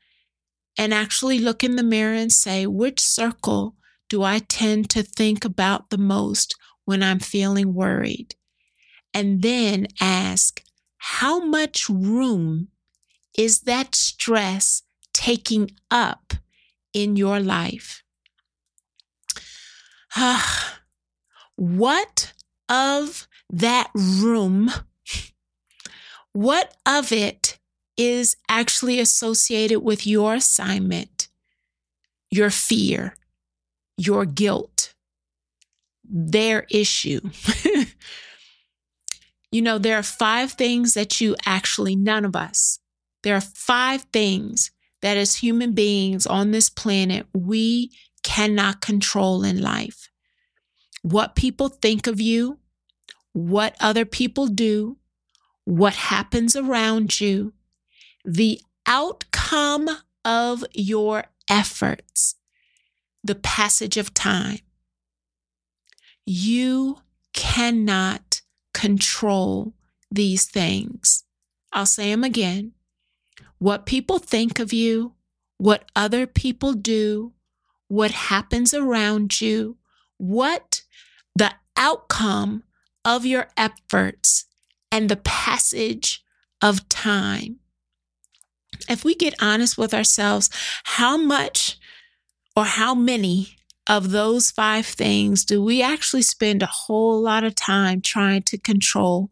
and 0.77 0.93
actually 0.93 1.39
look 1.39 1.63
in 1.63 1.75
the 1.75 1.83
mirror 1.83 2.13
and 2.13 2.31
say, 2.31 2.65
which 2.67 2.99
circle 2.99 3.75
do 4.09 4.23
I 4.23 4.39
tend 4.39 4.89
to 4.91 5.03
think 5.03 5.45
about 5.45 5.89
the 5.89 5.97
most 5.97 6.55
when 6.85 7.01
I'm 7.01 7.19
feeling 7.19 7.73
worried? 7.73 8.35
And 9.13 9.41
then 9.41 9.87
ask, 10.01 10.61
how 10.97 11.39
much 11.39 11.89
room 11.89 12.69
is 13.37 13.61
that 13.61 13.95
stress 13.95 14.83
taking 15.13 15.71
up 15.89 16.33
in 16.93 17.15
your 17.15 17.39
life? 17.39 18.03
what 21.55 22.33
of 22.69 23.27
that 23.49 23.89
room, 23.93 24.71
what 26.33 26.75
of 26.85 27.11
it 27.11 27.44
is 27.97 28.35
actually 28.49 28.99
associated 28.99 29.79
with 29.79 30.05
your 30.05 30.35
assignment, 30.35 31.27
your 32.29 32.49
fear, 32.49 33.15
your 33.97 34.25
guilt, 34.25 34.93
their 36.03 36.65
issue? 36.69 37.21
you 39.51 39.61
know, 39.61 39.77
there 39.77 39.97
are 39.97 40.03
five 40.03 40.51
things 40.53 40.93
that 40.93 41.21
you 41.21 41.35
actually, 41.45 41.95
none 41.95 42.25
of 42.25 42.35
us, 42.35 42.79
there 43.23 43.35
are 43.35 43.41
five 43.41 44.03
things 44.13 44.71
that 45.01 45.17
as 45.17 45.35
human 45.35 45.73
beings 45.73 46.25
on 46.25 46.51
this 46.51 46.69
planet, 46.69 47.25
we 47.33 47.91
cannot 48.23 48.81
control 48.81 49.43
in 49.43 49.61
life. 49.61 50.09
What 51.01 51.35
people 51.35 51.69
think 51.69 52.07
of 52.07 52.19
you, 52.19 52.59
what 53.33 53.75
other 53.79 54.05
people 54.05 54.47
do, 54.47 54.97
what 55.63 55.93
happens 55.93 56.55
around 56.55 57.19
you, 57.19 57.53
the 58.25 58.61
outcome 58.85 59.89
of 60.23 60.63
your 60.73 61.25
efforts, 61.49 62.35
the 63.23 63.35
passage 63.35 63.97
of 63.97 64.13
time. 64.13 64.59
You 66.25 66.99
cannot 67.33 68.41
control 68.73 69.73
these 70.09 70.45
things. 70.45 71.23
I'll 71.71 71.85
say 71.85 72.09
them 72.09 72.23
again. 72.23 72.73
What 73.59 73.85
people 73.85 74.19
think 74.19 74.59
of 74.59 74.73
you, 74.73 75.13
what 75.57 75.89
other 75.95 76.25
people 76.25 76.73
do, 76.73 77.33
what 77.87 78.11
happens 78.11 78.73
around 78.73 79.39
you, 79.39 79.77
what 80.17 80.81
the 81.35 81.53
outcome 81.77 82.63
of 83.03 83.25
your 83.25 83.47
efforts 83.55 84.45
and 84.91 85.09
the 85.09 85.17
passage 85.17 86.23
of 86.61 86.87
time. 86.89 87.59
If 88.89 89.03
we 89.03 89.15
get 89.15 89.41
honest 89.41 89.77
with 89.77 89.93
ourselves, 89.93 90.49
how 90.83 91.17
much 91.17 91.77
or 92.55 92.65
how 92.65 92.95
many 92.95 93.57
of 93.87 94.11
those 94.11 94.49
five 94.49 94.85
things 94.85 95.45
do 95.45 95.63
we 95.63 95.81
actually 95.81 96.23
spend 96.23 96.63
a 96.63 96.67
whole 96.67 97.21
lot 97.21 97.43
of 97.43 97.55
time 97.55 98.01
trying 98.01 98.41
to 98.43 98.57
control? 98.57 99.29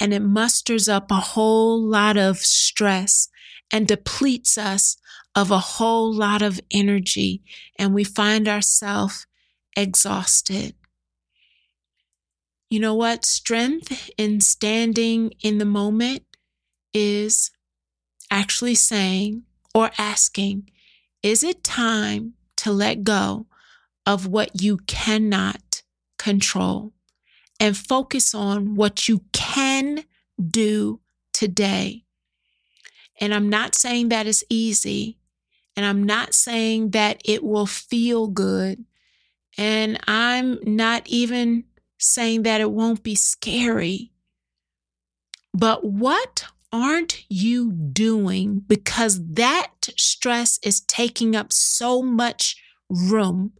And 0.00 0.12
it 0.12 0.20
musters 0.20 0.88
up 0.88 1.10
a 1.10 1.14
whole 1.14 1.80
lot 1.80 2.16
of 2.16 2.38
stress 2.38 3.28
and 3.72 3.86
depletes 3.86 4.58
us 4.58 4.96
of 5.34 5.50
a 5.50 5.58
whole 5.58 6.12
lot 6.12 6.42
of 6.42 6.60
energy 6.70 7.42
and 7.78 7.94
we 7.94 8.04
find 8.04 8.48
ourselves 8.48 9.26
exhausted. 9.76 10.74
You 12.70 12.80
know 12.80 12.94
what? 12.94 13.24
Strength 13.24 14.10
in 14.18 14.40
standing 14.40 15.32
in 15.40 15.58
the 15.58 15.64
moment 15.64 16.24
is 16.92 17.50
actually 18.30 18.74
saying 18.74 19.42
or 19.74 19.90
asking, 19.98 20.70
is 21.22 21.42
it 21.42 21.64
time 21.64 22.34
to 22.56 22.72
let 22.72 23.04
go 23.04 23.46
of 24.04 24.26
what 24.26 24.62
you 24.62 24.78
cannot 24.86 25.82
control 26.18 26.92
and 27.58 27.76
focus 27.76 28.34
on 28.34 28.74
what 28.74 29.08
you 29.08 29.22
can 29.32 30.04
do 30.38 31.00
today? 31.32 32.04
And 33.20 33.32
I'm 33.34 33.48
not 33.48 33.74
saying 33.74 34.08
that 34.08 34.26
is 34.26 34.44
easy. 34.48 35.18
And 35.76 35.84
I'm 35.84 36.02
not 36.02 36.34
saying 36.34 36.90
that 36.90 37.20
it 37.24 37.42
will 37.42 37.66
feel 37.66 38.28
good. 38.28 38.84
And 39.58 39.98
I'm 40.06 40.58
not 40.62 41.06
even 41.06 41.64
saying 41.98 42.42
that 42.42 42.60
it 42.60 42.70
won't 42.70 43.02
be 43.02 43.14
scary. 43.14 44.12
But 45.52 45.84
what 45.84 46.46
aren't 46.76 47.24
you 47.28 47.72
doing 47.72 48.62
because 48.66 49.24
that 49.34 49.72
stress 49.96 50.58
is 50.62 50.80
taking 50.80 51.34
up 51.34 51.52
so 51.52 52.02
much 52.02 52.56
room? 52.88 53.52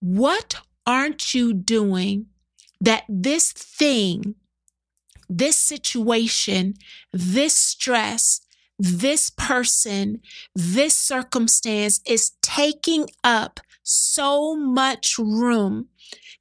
What 0.00 0.56
aren't 0.86 1.34
you 1.34 1.52
doing 1.52 2.26
that 2.80 3.04
this 3.08 3.52
thing, 3.52 4.34
this 5.28 5.56
situation, 5.56 6.74
this 7.12 7.56
stress 7.56 8.40
this 8.82 9.30
person, 9.30 10.20
this 10.56 10.98
circumstance 10.98 12.00
is 12.04 12.32
taking 12.42 13.06
up 13.22 13.60
so 13.84 14.56
much 14.56 15.18
room 15.18 15.86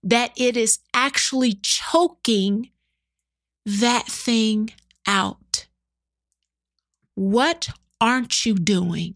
that 0.02 0.32
it 0.36 0.58
is 0.58 0.80
actually 0.93 1.54
choking 1.62 2.72
that 3.64 4.08
thing 4.08 4.72
out 5.12 5.68
what 7.16 7.70
aren't 7.99 8.45
you 8.45 8.55
doing? 8.55 9.16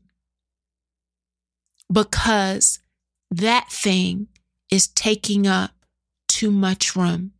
Because 1.92 2.80
that 3.32 3.70
thing 3.72 4.28
is 4.72 4.88
taking 4.88 5.48
up 5.48 5.72
too 6.28 6.52
much 6.52 6.96
room. 6.96 7.32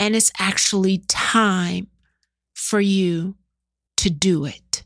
And 0.00 0.16
it's 0.16 0.32
actually 0.38 1.04
time 1.08 1.88
for 2.54 2.80
you 2.80 3.36
to 3.98 4.10
do 4.10 4.44
it. 4.44 4.82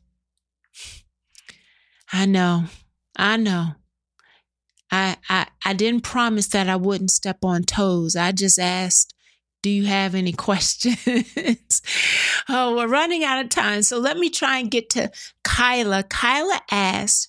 I 2.13 2.27
know, 2.27 2.65
I 3.17 3.37
know. 3.37 3.77
I, 4.91 5.17
I 5.29 5.47
I 5.65 5.73
didn't 5.73 6.03
promise 6.03 6.49
that 6.49 6.69
I 6.69 6.77
wouldn't 6.77 7.11
step 7.11 7.39
on 7.43 7.65
toes. 7.65 8.15
I 8.15 8.33
just 8.33 8.59
asked, 8.59 9.15
do 9.67 9.73
you 9.73 9.87
have 9.87 10.15
any 10.15 10.33
questions? 10.33 11.83
oh, 12.49 12.77
we're 12.77 12.87
running 12.87 13.25
out 13.25 13.45
of 13.45 13.49
time. 13.49 13.83
So 13.83 13.99
let 13.99 14.17
me 14.17 14.31
try 14.31 14.59
and 14.59 14.71
get 14.71 14.91
to 14.91 15.11
Kyla. 15.43 16.05
Kyla 16.05 16.61
asks, 16.71 17.29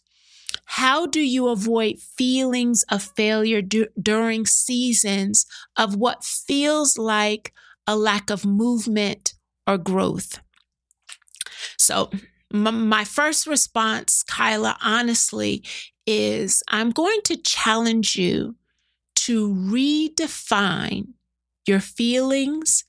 how 0.66 1.08
do 1.08 1.20
you 1.20 1.48
avoid 1.48 1.98
feelings 1.98 2.86
of 2.92 3.02
failure 3.02 3.64
du- 3.64 3.88
during 4.00 4.46
seasons 4.46 5.48
of 5.78 5.96
what 5.96 6.24
feels 6.24 6.96
like 6.96 7.54
a 7.88 7.96
lack 7.96 8.30
of 8.30 8.46
movement 8.46 9.34
or 9.66 9.80
growth? 9.80 10.40
So, 11.76 12.12
m- 12.54 12.88
my 12.88 13.04
first 13.04 13.48
response, 13.48 14.22
Kyla, 14.22 14.78
honestly, 14.84 15.64
is 16.06 16.62
I'm 16.68 16.92
going 16.92 17.22
to 17.24 17.36
challenge 17.36 18.16
you 18.16 18.58
to 19.26 19.50
redefine 19.50 21.14
your 21.68 21.80
feelings 21.80 22.84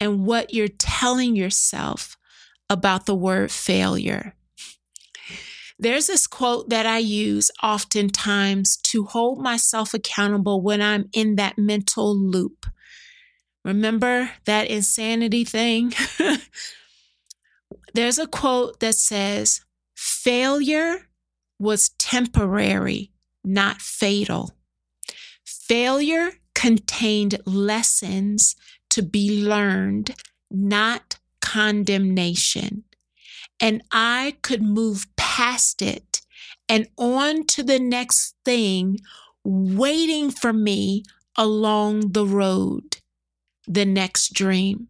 and 0.00 0.26
what 0.26 0.52
you're 0.52 0.68
telling 0.68 1.36
yourself 1.36 2.16
about 2.68 3.06
the 3.06 3.14
word 3.14 3.50
failure. 3.50 4.34
There's 5.78 6.06
this 6.06 6.26
quote 6.26 6.70
that 6.70 6.86
I 6.86 6.98
use 6.98 7.50
oftentimes 7.62 8.78
to 8.78 9.04
hold 9.04 9.38
myself 9.42 9.92
accountable 9.92 10.62
when 10.62 10.80
I'm 10.80 11.08
in 11.12 11.36
that 11.36 11.58
mental 11.58 12.16
loop. 12.16 12.66
Remember 13.64 14.30
that 14.46 14.68
insanity 14.68 15.44
thing? 15.44 15.92
There's 17.94 18.18
a 18.18 18.26
quote 18.26 18.80
that 18.80 18.94
says, 18.94 19.60
Failure 19.94 21.08
was 21.58 21.90
temporary, 21.98 23.12
not 23.44 23.82
fatal. 23.82 24.52
Failure 25.44 26.32
contained 26.56 27.38
lessons 27.44 28.56
to 28.88 29.02
be 29.02 29.44
learned, 29.44 30.16
not 30.50 31.18
condemnation. 31.42 32.82
And 33.60 33.82
I 33.92 34.36
could 34.42 34.62
move 34.62 35.06
past 35.16 35.82
it 35.82 36.22
and 36.66 36.88
on 36.96 37.44
to 37.48 37.62
the 37.62 37.78
next 37.78 38.34
thing 38.44 38.98
waiting 39.44 40.30
for 40.30 40.52
me 40.52 41.04
along 41.36 42.12
the 42.12 42.26
road, 42.26 42.96
the 43.68 43.84
next 43.84 44.32
dream. 44.32 44.88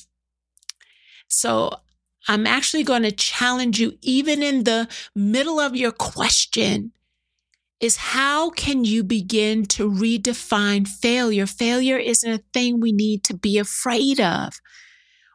So 1.28 1.80
I'm 2.28 2.46
actually 2.46 2.84
going 2.84 3.02
to 3.02 3.12
challenge 3.12 3.80
you, 3.80 3.98
even 4.02 4.40
in 4.40 4.64
the 4.64 4.88
middle 5.16 5.58
of 5.58 5.74
your 5.74 5.92
question, 5.92 6.92
is 7.80 7.96
how 7.96 8.50
can 8.50 8.84
you 8.84 9.04
begin 9.04 9.66
to 9.66 9.90
redefine 9.90 10.88
failure? 10.88 11.46
Failure 11.46 11.98
isn't 11.98 12.30
a 12.30 12.42
thing 12.52 12.80
we 12.80 12.92
need 12.92 13.22
to 13.24 13.34
be 13.34 13.58
afraid 13.58 14.20
of. 14.20 14.54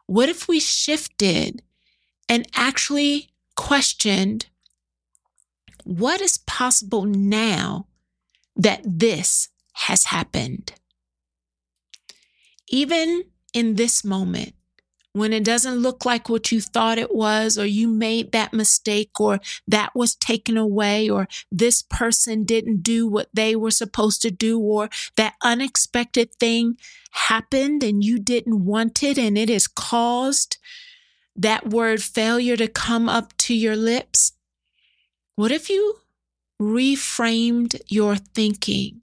What 0.06 0.28
if 0.28 0.48
we 0.48 0.58
shifted 0.58 1.62
and 2.28 2.46
actually 2.54 3.30
questioned 3.56 4.46
what 5.84 6.20
is 6.20 6.38
possible 6.38 7.04
now 7.04 7.86
that 8.56 8.82
this 8.84 9.48
has 9.72 10.06
happened? 10.06 10.72
Even 12.68 13.24
in 13.52 13.74
this 13.74 14.04
moment, 14.04 14.54
when 15.12 15.32
it 15.32 15.44
doesn't 15.44 15.76
look 15.76 16.04
like 16.04 16.28
what 16.28 16.50
you 16.50 16.60
thought 16.60 16.98
it 16.98 17.14
was, 17.14 17.58
or 17.58 17.66
you 17.66 17.86
made 17.88 18.32
that 18.32 18.52
mistake, 18.52 19.20
or 19.20 19.40
that 19.68 19.94
was 19.94 20.14
taken 20.14 20.56
away, 20.56 21.08
or 21.08 21.28
this 21.50 21.82
person 21.82 22.44
didn't 22.44 22.82
do 22.82 23.06
what 23.06 23.28
they 23.34 23.54
were 23.54 23.70
supposed 23.70 24.22
to 24.22 24.30
do, 24.30 24.58
or 24.58 24.88
that 25.16 25.34
unexpected 25.42 26.34
thing 26.34 26.76
happened 27.10 27.84
and 27.84 28.02
you 28.02 28.18
didn't 28.18 28.64
want 28.64 29.02
it, 29.02 29.18
and 29.18 29.36
it 29.36 29.48
has 29.48 29.66
caused 29.66 30.56
that 31.36 31.70
word 31.70 32.02
failure 32.02 32.56
to 32.56 32.68
come 32.68 33.08
up 33.08 33.36
to 33.36 33.54
your 33.54 33.76
lips. 33.76 34.32
What 35.36 35.50
if 35.50 35.68
you 35.68 35.96
reframed 36.60 37.80
your 37.88 38.16
thinking 38.16 39.02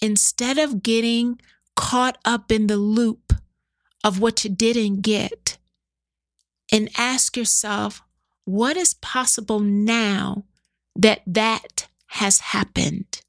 instead 0.00 0.58
of 0.58 0.82
getting 0.82 1.40
caught 1.74 2.18
up 2.24 2.52
in 2.52 2.66
the 2.66 2.76
loop 2.76 3.32
of 4.04 4.20
what 4.20 4.44
you 4.44 4.50
didn't 4.50 5.02
get 5.02 5.58
and 6.72 6.90
ask 6.96 7.36
yourself, 7.36 8.02
what 8.44 8.76
is 8.76 8.94
possible 8.94 9.60
now 9.60 10.44
that 10.96 11.22
that 11.26 11.88
has 12.08 12.40
happened? 12.40 13.20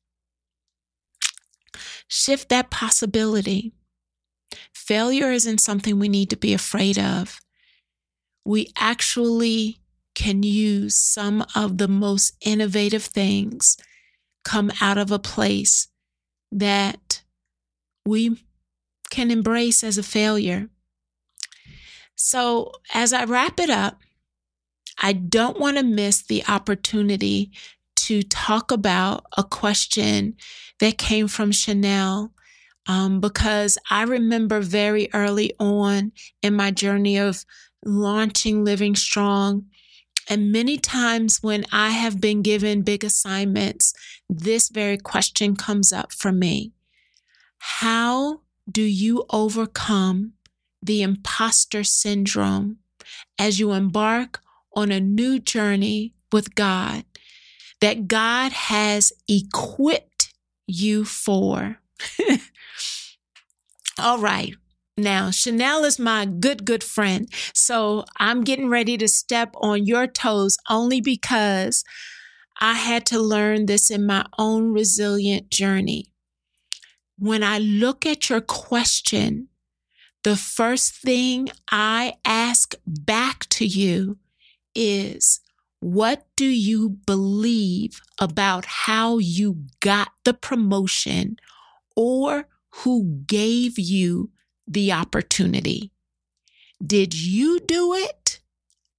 Shift 2.07 2.49
that 2.49 2.69
possibility. 2.69 3.74
Failure 4.74 5.32
isn't 5.32 5.61
something 5.61 5.99
we 5.99 6.09
need 6.09 6.30
to 6.30 6.38
be 6.38 6.53
afraid 6.53 6.99
of. 6.99 7.39
We 8.45 8.71
actually 8.78 9.80
can 10.15 10.43
use 10.43 10.95
some 10.95 11.45
of 11.55 11.78
the 11.78 11.88
most 11.88 12.34
innovative 12.41 13.03
things 13.03 13.78
come 14.43 14.71
out 14.82 14.97
of 14.97 15.11
a 15.11 15.19
place 15.19 15.88
that 16.51 17.24
we 18.05 18.43
can 19.14 19.30
embrace 19.30 19.84
as 19.84 19.99
a 19.99 20.03
failure. 20.03 20.70
So, 22.16 22.72
as 22.93 23.14
I 23.14 23.26
wrap 23.26 23.59
it 23.59 23.70
up, 23.70 23.99
I 24.97 25.14
don't 25.14 25.59
want 25.59 25.78
to 25.78 25.84
miss 25.84 26.24
the 26.24 26.43
opportunity 26.47 27.51
to 28.07 28.24
talk 28.24 28.72
about 28.72 29.26
a 29.38 29.43
question 29.43 30.36
that 30.80 30.97
came 30.97 31.28
from 31.28 31.51
Chanel. 31.51 32.34
Um, 32.88 33.22
because 33.22 33.78
I 33.89 34.03
remember 34.03 34.59
very 34.59 35.07
early 35.14 35.53
on 35.59 36.11
in 36.41 36.55
my 36.55 36.72
journey 36.72 37.18
of 37.18 37.45
launching 37.86 38.66
Living 38.66 38.95
Strong, 38.95 39.68
and 40.28 40.51
many 40.51 40.78
times 40.78 41.43
when 41.43 41.66
I 41.72 41.91
have 41.91 42.20
been 42.20 42.41
given 42.41 42.82
big 42.82 43.03
assignments, 43.03 43.93
this 44.28 44.70
very 44.70 44.97
question 44.97 45.55
comes 45.55 45.93
up 45.93 46.11
for 46.11 46.32
me 46.32 46.72
How 47.59 48.43
do 48.70 48.82
you 48.82 49.26
overcome 49.30 50.34
the 50.82 51.01
imposter 51.01 51.84
syndrome 51.84 52.78
as 53.39 53.59
you 53.59 53.72
embark 53.72 54.41
on 54.76 54.91
a 54.91 54.99
new 54.99 55.39
journey 55.39 56.14
with 56.32 56.55
God 56.55 57.05
that 57.82 58.07
God 58.07 58.51
has 58.51 59.11
equipped 59.28 60.34
you 60.68 61.05
for? 61.05 61.80
All 63.99 64.20
right. 64.20 64.53
Now, 64.97 65.32
Chanel 65.32 65.86
is 65.86 65.97
my 65.97 66.26
good, 66.26 66.66
good 66.66 66.84
friend. 66.84 67.28
So 67.53 68.05
I'm 68.20 68.43
getting 68.43 68.70
ready 68.70 68.97
to 68.97 69.07
step 69.07 69.53
on 69.55 69.86
your 69.86 70.05
toes 70.07 70.57
only 70.70 71.01
because 71.01 71.84
I 72.61 72.74
had 72.74 73.05
to 73.07 73.20
learn 73.20 73.66
this 73.66 73.89
in 73.89 74.05
my 74.05 74.26
own 74.38 74.72
resilient 74.72 75.49
journey 75.49 76.12
when 77.18 77.43
I 77.43 77.59
look 77.59 78.05
at 78.05 78.30
your 78.30 78.41
question, 78.41 79.49
the 80.24 80.36
first 80.36 80.95
thing 80.95 81.49
I 81.70 82.14
ask 82.26 82.76
back 82.86 83.47
to 83.49 83.66
you 83.66 84.18
is, 84.74 85.41
what 85.80 86.26
do 86.38 86.45
you 86.45 86.89
believe 87.05 88.01
about 88.20 88.66
how 88.66 89.18
you 89.18 89.66
got 89.82 90.09
the 90.24 90.34
promotion 90.34 91.38
or 91.95 92.47
who 92.70 93.22
gave 93.28 93.78
you 93.78 94.32
the 94.66 94.91
opportunity? 94.93 95.91
Did 96.86 97.14
you 97.14 97.59
do 97.59 97.93
it 97.93 98.39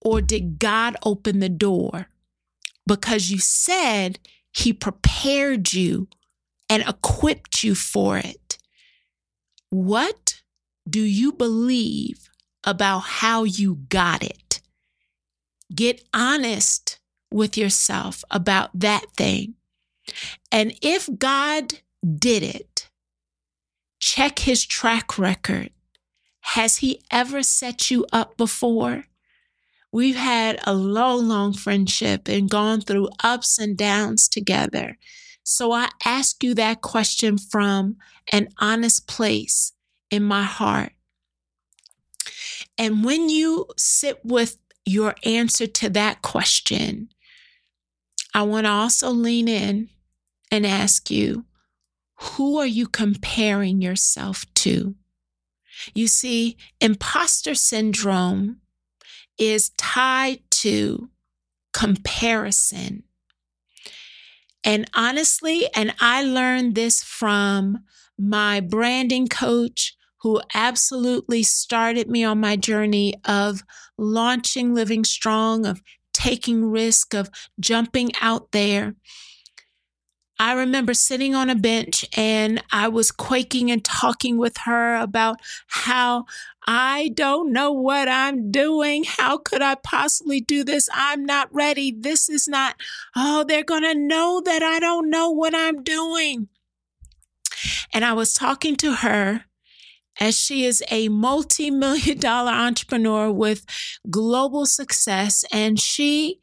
or 0.00 0.20
did 0.20 0.58
God 0.58 0.96
open 1.04 1.40
the 1.40 1.48
door? 1.48 2.08
Because 2.86 3.30
you 3.30 3.38
said 3.38 4.18
he 4.52 4.72
prepared 4.72 5.72
you 5.72 6.08
and 6.74 6.82
equipped 6.88 7.62
you 7.62 7.72
for 7.72 8.18
it. 8.18 8.58
What 9.70 10.42
do 10.88 11.00
you 11.00 11.30
believe 11.30 12.28
about 12.64 12.98
how 13.00 13.44
you 13.44 13.76
got 13.88 14.24
it? 14.24 14.60
Get 15.72 16.02
honest 16.12 16.98
with 17.30 17.56
yourself 17.56 18.24
about 18.28 18.70
that 18.74 19.04
thing. 19.16 19.54
And 20.50 20.76
if 20.82 21.08
God 21.16 21.74
did 22.18 22.42
it, 22.42 22.90
check 24.00 24.40
his 24.40 24.66
track 24.66 25.16
record. 25.16 25.70
Has 26.40 26.78
he 26.78 27.02
ever 27.08 27.44
set 27.44 27.88
you 27.88 28.04
up 28.12 28.36
before? 28.36 29.04
We've 29.92 30.16
had 30.16 30.58
a 30.64 30.74
long, 30.74 31.28
long 31.28 31.52
friendship 31.52 32.26
and 32.26 32.50
gone 32.50 32.80
through 32.80 33.10
ups 33.22 33.60
and 33.60 33.76
downs 33.76 34.28
together. 34.28 34.98
So 35.45 35.72
I 35.72 35.90
ask 36.05 36.42
you 36.42 36.55
that 36.55 36.80
question 36.80 37.38
from 37.38 37.97
an 38.32 38.49
honest 38.59 39.07
place 39.07 39.72
in 40.11 40.22
my 40.22 40.42
heart. 40.42 40.92
And 42.76 43.05
when 43.05 43.28
you 43.28 43.66
sit 43.76 44.20
with 44.24 44.57
your 44.84 45.14
answer 45.24 45.66
to 45.66 45.90
that 45.90 46.22
question, 46.22 47.11
I 48.34 48.42
want 48.42 48.64
to 48.64 48.70
also 48.70 49.11
lean 49.11 49.47
in 49.47 49.90
and 50.51 50.66
ask 50.66 51.11
you 51.11 51.45
who 52.16 52.59
are 52.59 52.66
you 52.66 52.86
comparing 52.86 53.80
yourself 53.82 54.47
to? 54.55 54.95
You 55.95 56.07
see, 56.07 56.57
imposter 56.80 57.55
syndrome 57.55 58.61
is 59.38 59.70
tied 59.70 60.40
to 60.51 61.11
comparison. 61.72 63.03
And 64.64 64.88
honestly, 64.94 65.68
and 65.74 65.94
I 66.00 66.22
learned 66.22 66.74
this 66.74 67.02
from 67.02 67.78
my 68.18 68.60
branding 68.60 69.28
coach 69.28 69.94
who 70.22 70.40
absolutely 70.54 71.42
started 71.42 72.08
me 72.08 72.24
on 72.24 72.40
my 72.40 72.56
journey 72.56 73.14
of 73.26 73.62
launching 73.98 74.74
Living 74.74 75.04
Strong, 75.04 75.66
of 75.66 75.82
taking 76.14 76.64
risk, 76.64 77.14
of 77.14 77.28
jumping 77.60 78.12
out 78.20 78.52
there. 78.52 78.94
I 80.39 80.55
remember 80.55 80.95
sitting 80.95 81.35
on 81.35 81.49
a 81.49 81.55
bench 81.55 82.05
and 82.16 82.62
I 82.72 82.89
was 82.89 83.12
quaking 83.12 83.70
and 83.70 83.85
talking 83.85 84.37
with 84.37 84.57
her 84.64 84.97
about 84.97 85.39
how 85.68 86.24
I 86.66 87.12
don't 87.14 87.53
know 87.53 87.70
what 87.70 88.09
I'm 88.09 88.51
doing. 88.51 89.05
How 89.05 89.39
could 89.39 89.62
I 89.62 89.76
possibly 89.76 90.41
do 90.41 90.64
this? 90.64 90.89
I'm 90.93 91.24
not 91.24 91.55
ready. 91.55 91.93
This 91.93 92.28
is 92.28 92.49
not, 92.49 92.74
oh, 93.14 93.45
they're 93.47 93.62
going 93.62 93.82
to 93.85 93.95
know 93.95 94.43
that 94.45 94.62
I 94.62 94.80
don't 94.80 95.09
know 95.09 95.30
what 95.30 95.55
I'm 95.55 95.82
doing. 95.82 96.49
And 97.93 98.05
I 98.05 98.12
was 98.12 98.35
talking 98.35 98.76
to 98.76 98.95
her 98.97 99.45
as 100.20 100.39
she 100.39 100.64
is 100.64 100.82
a 100.91 101.09
multi 101.09 101.70
million 101.70 102.18
dollar 102.18 102.53
entrepreneur 102.53 103.30
with 103.30 103.64
global 104.11 104.66
success. 104.66 105.45
And 105.53 105.78
she 105.78 106.41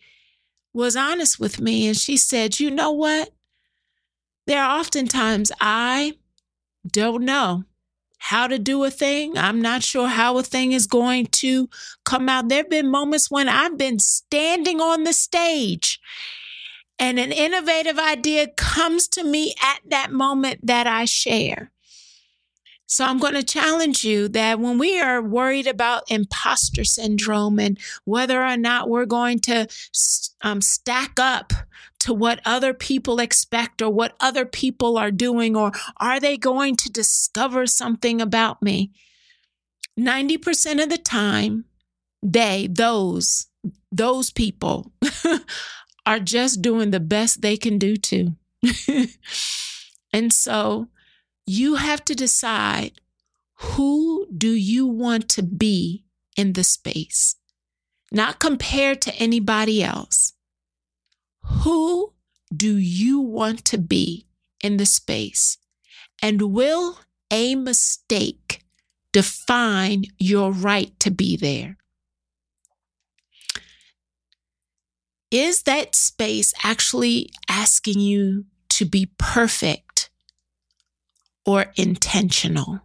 was 0.73 0.95
honest 0.95 1.39
with 1.39 1.59
me 1.59 1.87
and 1.87 1.97
she 1.97 2.15
said, 2.15 2.59
You 2.59 2.71
know 2.71 2.91
what? 2.91 3.31
There 4.47 4.63
are 4.63 4.79
oftentimes 4.79 5.51
I 5.59 6.15
don't 6.85 7.23
know 7.23 7.65
how 8.17 8.47
to 8.47 8.59
do 8.59 8.83
a 8.83 8.91
thing. 8.91 9.37
I'm 9.37 9.61
not 9.61 9.83
sure 9.83 10.07
how 10.07 10.37
a 10.37 10.43
thing 10.43 10.73
is 10.73 10.85
going 10.85 11.27
to 11.27 11.69
come 12.05 12.29
out. 12.29 12.49
There 12.49 12.59
have 12.59 12.69
been 12.69 12.89
moments 12.89 13.31
when 13.31 13.49
I've 13.49 13.77
been 13.77 13.99
standing 13.99 14.79
on 14.79 15.03
the 15.03 15.13
stage 15.13 15.99
and 16.99 17.19
an 17.19 17.31
innovative 17.31 17.97
idea 17.97 18.47
comes 18.47 19.07
to 19.09 19.23
me 19.23 19.55
at 19.61 19.79
that 19.89 20.11
moment 20.11 20.59
that 20.67 20.85
I 20.85 21.05
share. 21.05 21.71
So 22.85 23.05
I'm 23.05 23.17
going 23.17 23.33
to 23.33 23.43
challenge 23.43 24.03
you 24.03 24.27
that 24.29 24.59
when 24.59 24.77
we 24.77 24.99
are 24.99 25.21
worried 25.21 25.65
about 25.65 26.11
imposter 26.11 26.83
syndrome 26.83 27.57
and 27.57 27.79
whether 28.05 28.43
or 28.43 28.57
not 28.57 28.87
we're 28.87 29.05
going 29.05 29.39
to 29.39 29.67
um, 30.43 30.61
stack 30.61 31.19
up 31.19 31.53
to 32.01 32.13
what 32.13 32.41
other 32.45 32.73
people 32.73 33.19
expect 33.19 33.81
or 33.81 33.89
what 33.89 34.15
other 34.19 34.45
people 34.45 34.97
are 34.97 35.11
doing, 35.11 35.55
or 35.55 35.71
are 35.97 36.19
they 36.19 36.35
going 36.35 36.75
to 36.77 36.91
discover 36.91 37.65
something 37.67 38.19
about 38.21 38.61
me? 38.61 38.91
90% 39.99 40.81
of 40.81 40.89
the 40.89 40.97
time, 40.97 41.65
they, 42.23 42.67
those, 42.69 43.47
those 43.91 44.31
people 44.31 44.91
are 46.05 46.19
just 46.19 46.61
doing 46.61 46.91
the 46.91 46.99
best 46.99 47.41
they 47.41 47.57
can 47.57 47.77
do 47.77 47.95
too. 47.95 48.35
and 50.13 50.33
so 50.33 50.87
you 51.45 51.75
have 51.75 52.03
to 52.05 52.15
decide 52.15 52.93
who 53.53 54.27
do 54.35 54.51
you 54.51 54.87
want 54.87 55.29
to 55.29 55.43
be 55.43 56.03
in 56.35 56.53
the 56.53 56.63
space, 56.63 57.35
not 58.11 58.39
compared 58.39 59.01
to 59.01 59.15
anybody 59.15 59.83
else. 59.83 60.30
Who 61.63 62.13
do 62.55 62.75
you 62.77 63.19
want 63.19 63.65
to 63.65 63.77
be 63.77 64.27
in 64.61 64.77
the 64.77 64.85
space? 64.85 65.57
And 66.21 66.53
will 66.53 66.99
a 67.29 67.55
mistake 67.55 68.63
define 69.11 70.05
your 70.17 70.51
right 70.51 70.97
to 70.99 71.11
be 71.11 71.35
there? 71.37 71.77
Is 75.29 75.63
that 75.63 75.95
space 75.95 76.53
actually 76.63 77.31
asking 77.47 77.99
you 77.99 78.45
to 78.69 78.85
be 78.85 79.11
perfect? 79.17 79.91
or 81.45 81.67
intentional? 81.75 82.81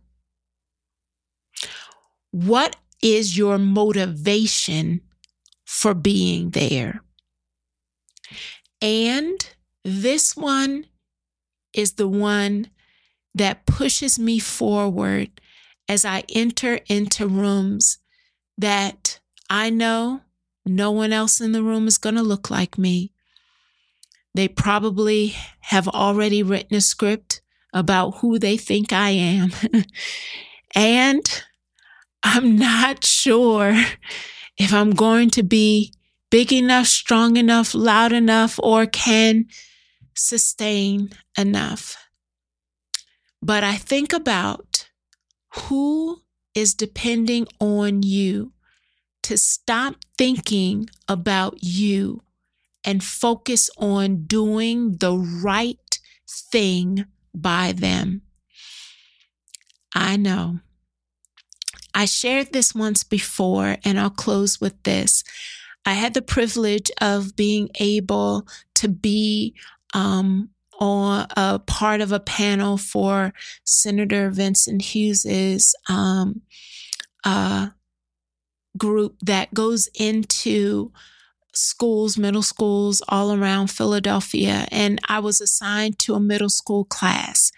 What 2.30 2.76
is 3.02 3.36
your 3.36 3.58
motivation 3.58 5.00
for 5.64 5.94
being 5.94 6.50
there? 6.50 7.02
And 8.80 9.38
this 9.84 10.36
one 10.36 10.86
is 11.72 11.92
the 11.92 12.08
one 12.08 12.70
that 13.34 13.66
pushes 13.66 14.18
me 14.18 14.38
forward 14.38 15.30
as 15.88 16.04
I 16.04 16.24
enter 16.34 16.80
into 16.88 17.28
rooms 17.28 17.98
that 18.58 19.20
I 19.48 19.70
know 19.70 20.22
no 20.64 20.90
one 20.90 21.12
else 21.12 21.40
in 21.40 21.52
the 21.52 21.62
room 21.62 21.86
is 21.86 21.98
going 21.98 22.16
to 22.16 22.22
look 22.22 22.50
like 22.50 22.76
me. 22.76 23.12
They 24.34 24.48
probably 24.48 25.34
have 25.60 25.86
already 25.88 26.42
written 26.42 26.76
a 26.76 26.80
script 26.80 27.40
about 27.72 28.16
who 28.16 28.38
they 28.38 28.56
think 28.56 28.92
I 28.92 29.10
am. 29.10 29.52
and 30.74 31.42
I'm 32.22 32.56
not 32.56 33.04
sure 33.04 33.74
if 34.58 34.72
I'm 34.72 34.90
going 34.90 35.30
to 35.30 35.42
be 35.42 35.92
big 36.30 36.52
enough, 36.52 36.86
strong 36.86 37.36
enough, 37.36 37.74
loud 37.74 38.12
enough, 38.12 38.58
or 38.62 38.86
can 38.86 39.46
sustain 40.14 41.10
enough. 41.36 41.96
But 43.42 43.62
I 43.62 43.76
think 43.76 44.12
about 44.12 44.88
who 45.54 46.22
is 46.54 46.74
depending 46.74 47.46
on 47.60 48.02
you 48.02 48.52
to 49.22 49.36
stop 49.36 49.96
thinking 50.16 50.88
about 51.08 51.58
you 51.60 52.22
and 52.84 53.02
focus 53.02 53.68
on 53.78 54.24
doing 54.24 54.96
the 54.98 55.16
right 55.16 55.98
thing 56.28 57.04
by 57.34 57.72
them. 57.72 58.22
I 59.94 60.16
know. 60.16 60.60
I 61.94 62.04
shared 62.04 62.52
this 62.52 62.74
once 62.74 63.02
before, 63.02 63.76
and 63.82 63.98
I'll 63.98 64.10
close 64.10 64.60
with 64.60 64.80
this. 64.82 65.24
I 65.86 65.94
had 65.94 66.14
the 66.14 66.22
privilege 66.22 66.90
of 67.00 67.36
being 67.36 67.70
able 67.78 68.46
to 68.74 68.88
be 68.88 69.54
um, 69.94 70.50
on 70.78 71.26
a 71.36 71.60
part 71.60 72.00
of 72.00 72.12
a 72.12 72.20
panel 72.20 72.76
for 72.76 73.32
Senator 73.64 74.30
Vincent 74.30 74.82
Hughes's 74.82 75.74
um, 75.88 76.42
uh, 77.24 77.68
group 78.76 79.16
that 79.22 79.54
goes 79.54 79.88
into 79.94 80.92
schools, 81.54 82.18
middle 82.18 82.42
schools 82.42 83.00
all 83.08 83.32
around 83.32 83.68
Philadelphia, 83.68 84.66
and 84.70 85.00
I 85.08 85.20
was 85.20 85.40
assigned 85.40 85.98
to 86.00 86.14
a 86.14 86.20
middle 86.20 86.50
school 86.50 86.84
class. 86.84 87.50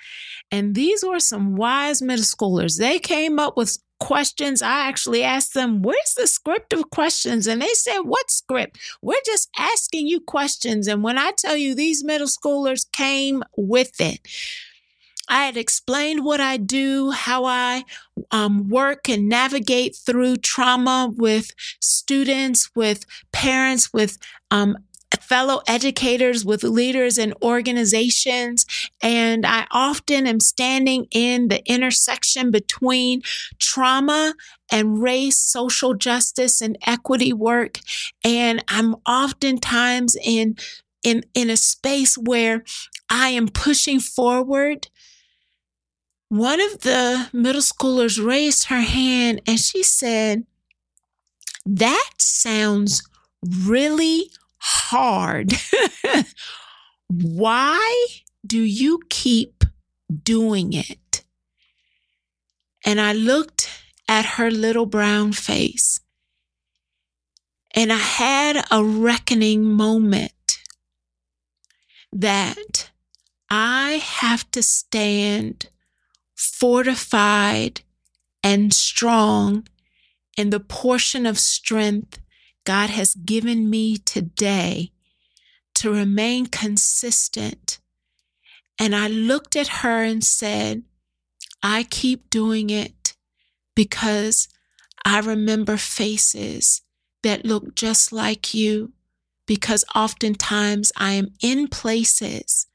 And 0.51 0.75
these 0.75 1.05
were 1.05 1.21
some 1.21 1.57
wise 1.57 2.01
middle 2.01 2.25
schoolers. 2.25 2.79
They 2.79 2.99
came 2.99 3.39
up 3.39 3.57
with 3.57 3.79
questions. 4.01 4.63
I 4.63 4.87
actually 4.89 5.23
asked 5.23 5.55
them, 5.55 5.83
Where's 5.83 6.15
the 6.17 6.27
script 6.27 6.73
of 6.73 6.91
questions? 6.91 7.47
And 7.47 7.61
they 7.61 7.75
said, 7.75 8.01
What 8.01 8.31
script? 8.31 8.79
We're 9.03 9.17
just 9.25 9.49
asking 9.59 10.07
you 10.07 10.21
questions. 10.21 10.87
And 10.87 11.03
when 11.03 11.19
I 11.19 11.33
tell 11.37 11.57
you 11.57 11.75
these 11.75 12.05
middle 12.05 12.27
schoolers 12.27 12.91
came 12.93 13.43
with 13.57 14.01
it, 14.01 14.21
I 15.29 15.45
had 15.45 15.57
explained 15.57 16.25
what 16.25 16.41
I 16.41 16.57
do, 16.57 17.11
how 17.11 17.45
I 17.45 17.85
um, 18.31 18.69
work 18.69 19.09
and 19.09 19.29
navigate 19.29 19.95
through 19.95 20.37
trauma 20.37 21.13
with 21.17 21.51
students, 21.81 22.71
with 22.75 23.05
parents, 23.31 23.93
with 23.93 24.19
um, 24.51 24.79
fellow 25.21 25.61
educators, 25.67 26.45
with 26.45 26.63
leaders 26.63 27.19
and 27.19 27.35
organizations. 27.43 28.67
And 29.03 29.47
I 29.47 29.67
often 29.71 30.27
am 30.27 30.41
standing 30.41 31.07
in 31.11 31.49
the 31.49 31.65
intersection 31.71 32.51
between 32.51 33.23
trauma 33.59 34.35
and 34.71 35.03
race, 35.03 35.39
social 35.39 35.95
justice, 35.95 36.61
and 36.61 36.79
equity 36.87 37.33
work. 37.33 37.79
And 38.25 38.63
I'm 38.69 38.97
oftentimes 39.07 40.17
in 40.23 40.57
in, 41.05 41.23
in 41.33 41.49
a 41.49 41.57
space 41.57 42.19
where 42.19 42.65
I 43.09 43.29
am 43.29 43.47
pushing 43.47 44.01
forward 44.01 44.89
one 46.29 46.61
of 46.61 46.81
the 46.81 47.29
middle 47.33 47.63
schoolers 47.63 48.23
raised 48.23 48.65
her 48.65 48.83
hand 48.83 49.41
and 49.47 49.59
she 49.59 49.83
said, 49.83 50.45
That 51.65 52.11
sounds 52.19 53.03
really 53.43 54.31
hard. 54.69 55.53
Why 57.09 58.07
do 58.47 58.61
you 58.61 59.01
keep 59.09 59.65
doing 60.23 60.73
it? 60.73 61.25
And 62.85 63.01
I 63.01 63.13
looked 63.13 63.71
at 64.09 64.25
her 64.37 64.51
little 64.51 64.87
brown 64.87 65.33
face 65.33 66.01
and 67.75 67.93
I 67.93 67.99
had 67.99 68.65
a 68.71 68.83
reckoning 68.83 69.65
moment 69.65 70.59
that 72.13 72.91
I 73.51 74.03
have 74.03 74.51
to 74.53 74.63
stand 74.63 75.69
fortified 76.35 77.83
and 78.43 78.73
strong 78.73 79.67
in 80.37 80.51
the 80.51 80.61
portion 80.61 81.27
of 81.27 81.39
strength 81.39 82.21
God 82.69 82.91
has 82.91 83.15
given 83.15 83.71
me 83.71 83.97
today 83.97 84.93
to 85.77 85.91
remain 85.91 86.45
consistent. 86.45 87.79
And 88.79 88.95
I 88.95 89.09
looked 89.09 89.57
at 89.57 89.81
her 89.81 90.03
and 90.03 90.23
said, 90.23 90.83
I 91.63 91.85
keep 91.85 92.29
doing 92.29 92.69
it 92.69 93.17
because 93.75 94.49
I 95.03 95.21
remember 95.21 95.79
faces 95.79 96.83
that 97.23 97.47
look 97.47 97.75
just 97.75 98.13
like 98.13 98.53
you. 98.53 98.93
Because 99.47 99.83
oftentimes 99.95 100.93
I 100.95 101.13
am 101.13 101.29
in 101.43 101.69
places 101.69 102.67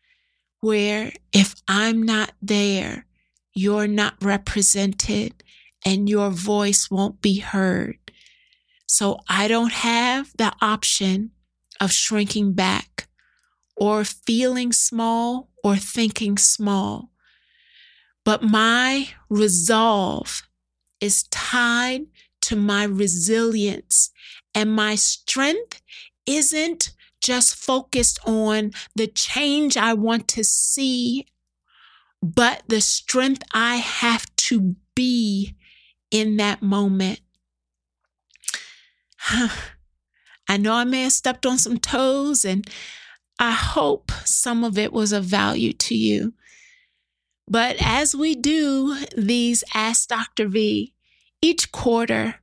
where 0.59 1.11
if 1.31 1.53
I'm 1.67 2.01
not 2.01 2.31
there, 2.41 3.05
you're 3.53 3.85
not 3.85 4.15
represented 4.23 5.43
and 5.85 6.09
your 6.09 6.31
voice 6.31 6.89
won't 6.89 7.21
be 7.21 7.41
heard. 7.41 7.99
So 8.85 9.19
I 9.27 9.47
don't 9.47 9.71
have 9.71 10.31
the 10.37 10.53
option 10.61 11.31
of 11.79 11.91
shrinking 11.91 12.53
back 12.53 13.07
or 13.75 14.03
feeling 14.03 14.71
small 14.71 15.49
or 15.63 15.75
thinking 15.75 16.37
small. 16.37 17.09
But 18.23 18.43
my 18.43 19.09
resolve 19.29 20.43
is 21.01 21.23
tied 21.23 22.05
to 22.41 22.55
my 22.55 22.83
resilience 22.83 24.11
and 24.55 24.75
my 24.75 24.95
strength 24.95 25.81
isn't 26.25 26.91
just 27.21 27.55
focused 27.55 28.19
on 28.25 28.71
the 28.95 29.07
change 29.07 29.77
I 29.77 29.93
want 29.93 30.27
to 30.29 30.43
see, 30.43 31.25
but 32.21 32.63
the 32.67 32.81
strength 32.81 33.43
I 33.53 33.77
have 33.77 34.33
to 34.35 34.75
be 34.95 35.55
in 36.11 36.37
that 36.37 36.61
moment. 36.61 37.21
I 40.49 40.57
know 40.57 40.73
I 40.73 40.83
may 40.83 41.03
have 41.03 41.13
stepped 41.13 41.45
on 41.45 41.57
some 41.57 41.77
toes, 41.77 42.43
and 42.43 42.69
I 43.39 43.51
hope 43.51 44.11
some 44.25 44.63
of 44.63 44.77
it 44.77 44.91
was 44.91 45.11
of 45.11 45.25
value 45.25 45.73
to 45.73 45.95
you. 45.95 46.33
But 47.47 47.77
as 47.79 48.15
we 48.15 48.35
do 48.35 48.97
these 49.17 49.63
Ask 49.73 50.09
Dr. 50.09 50.47
V 50.47 50.93
each 51.41 51.71
quarter, 51.71 52.35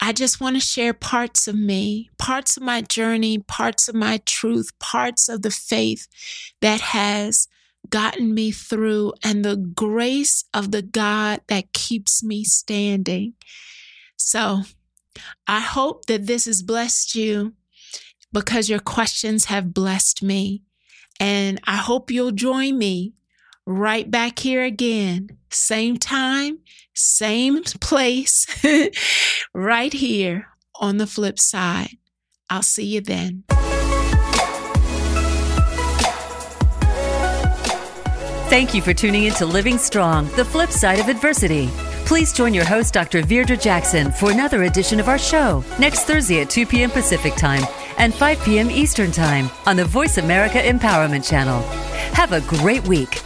I 0.00 0.12
just 0.12 0.40
want 0.40 0.56
to 0.56 0.60
share 0.60 0.94
parts 0.94 1.46
of 1.46 1.54
me, 1.54 2.10
parts 2.18 2.56
of 2.56 2.62
my 2.62 2.80
journey, 2.80 3.38
parts 3.38 3.88
of 3.88 3.94
my 3.94 4.20
truth, 4.24 4.78
parts 4.78 5.28
of 5.28 5.42
the 5.42 5.50
faith 5.50 6.06
that 6.60 6.80
has 6.80 7.48
gotten 7.88 8.34
me 8.34 8.50
through, 8.50 9.12
and 9.22 9.44
the 9.44 9.56
grace 9.56 10.44
of 10.54 10.70
the 10.70 10.82
God 10.82 11.40
that 11.48 11.72
keeps 11.72 12.22
me 12.22 12.44
standing. 12.44 13.34
So 14.16 14.62
I 15.46 15.60
hope 15.60 16.06
that 16.06 16.26
this 16.26 16.44
has 16.46 16.62
blessed 16.62 17.14
you 17.14 17.54
because 18.32 18.68
your 18.68 18.78
questions 18.78 19.46
have 19.46 19.74
blessed 19.74 20.22
me. 20.22 20.62
And 21.18 21.60
I 21.66 21.76
hope 21.76 22.10
you'll 22.10 22.32
join 22.32 22.78
me 22.78 23.14
right 23.66 24.10
back 24.10 24.38
here 24.38 24.62
again, 24.64 25.28
same 25.50 25.96
time, 25.96 26.60
same 26.94 27.62
place, 27.80 28.46
right 29.54 29.92
here 29.92 30.48
on 30.76 30.96
the 30.96 31.06
flip 31.06 31.38
side. 31.38 31.98
I'll 32.48 32.62
see 32.62 32.86
you 32.86 33.00
then. 33.00 33.44
Thank 38.48 38.74
you 38.74 38.82
for 38.82 38.92
tuning 38.92 39.24
in 39.24 39.34
to 39.34 39.46
Living 39.46 39.78
Strong, 39.78 40.28
the 40.34 40.44
flip 40.44 40.70
side 40.70 40.98
of 40.98 41.08
adversity. 41.08 41.70
Please 42.10 42.32
join 42.32 42.52
your 42.52 42.64
host, 42.64 42.92
Dr. 42.92 43.22
Virdra 43.22 43.56
Jackson, 43.56 44.10
for 44.10 44.32
another 44.32 44.64
edition 44.64 44.98
of 44.98 45.08
our 45.08 45.16
show 45.16 45.62
next 45.78 46.06
Thursday 46.06 46.40
at 46.40 46.50
2 46.50 46.66
p.m. 46.66 46.90
Pacific 46.90 47.36
Time 47.36 47.62
and 47.98 48.12
5 48.12 48.42
p.m. 48.42 48.68
Eastern 48.68 49.12
Time 49.12 49.48
on 49.64 49.76
the 49.76 49.84
Voice 49.84 50.18
America 50.18 50.58
Empowerment 50.58 51.24
Channel. 51.24 51.62
Have 52.12 52.32
a 52.32 52.40
great 52.40 52.84
week. 52.88 53.22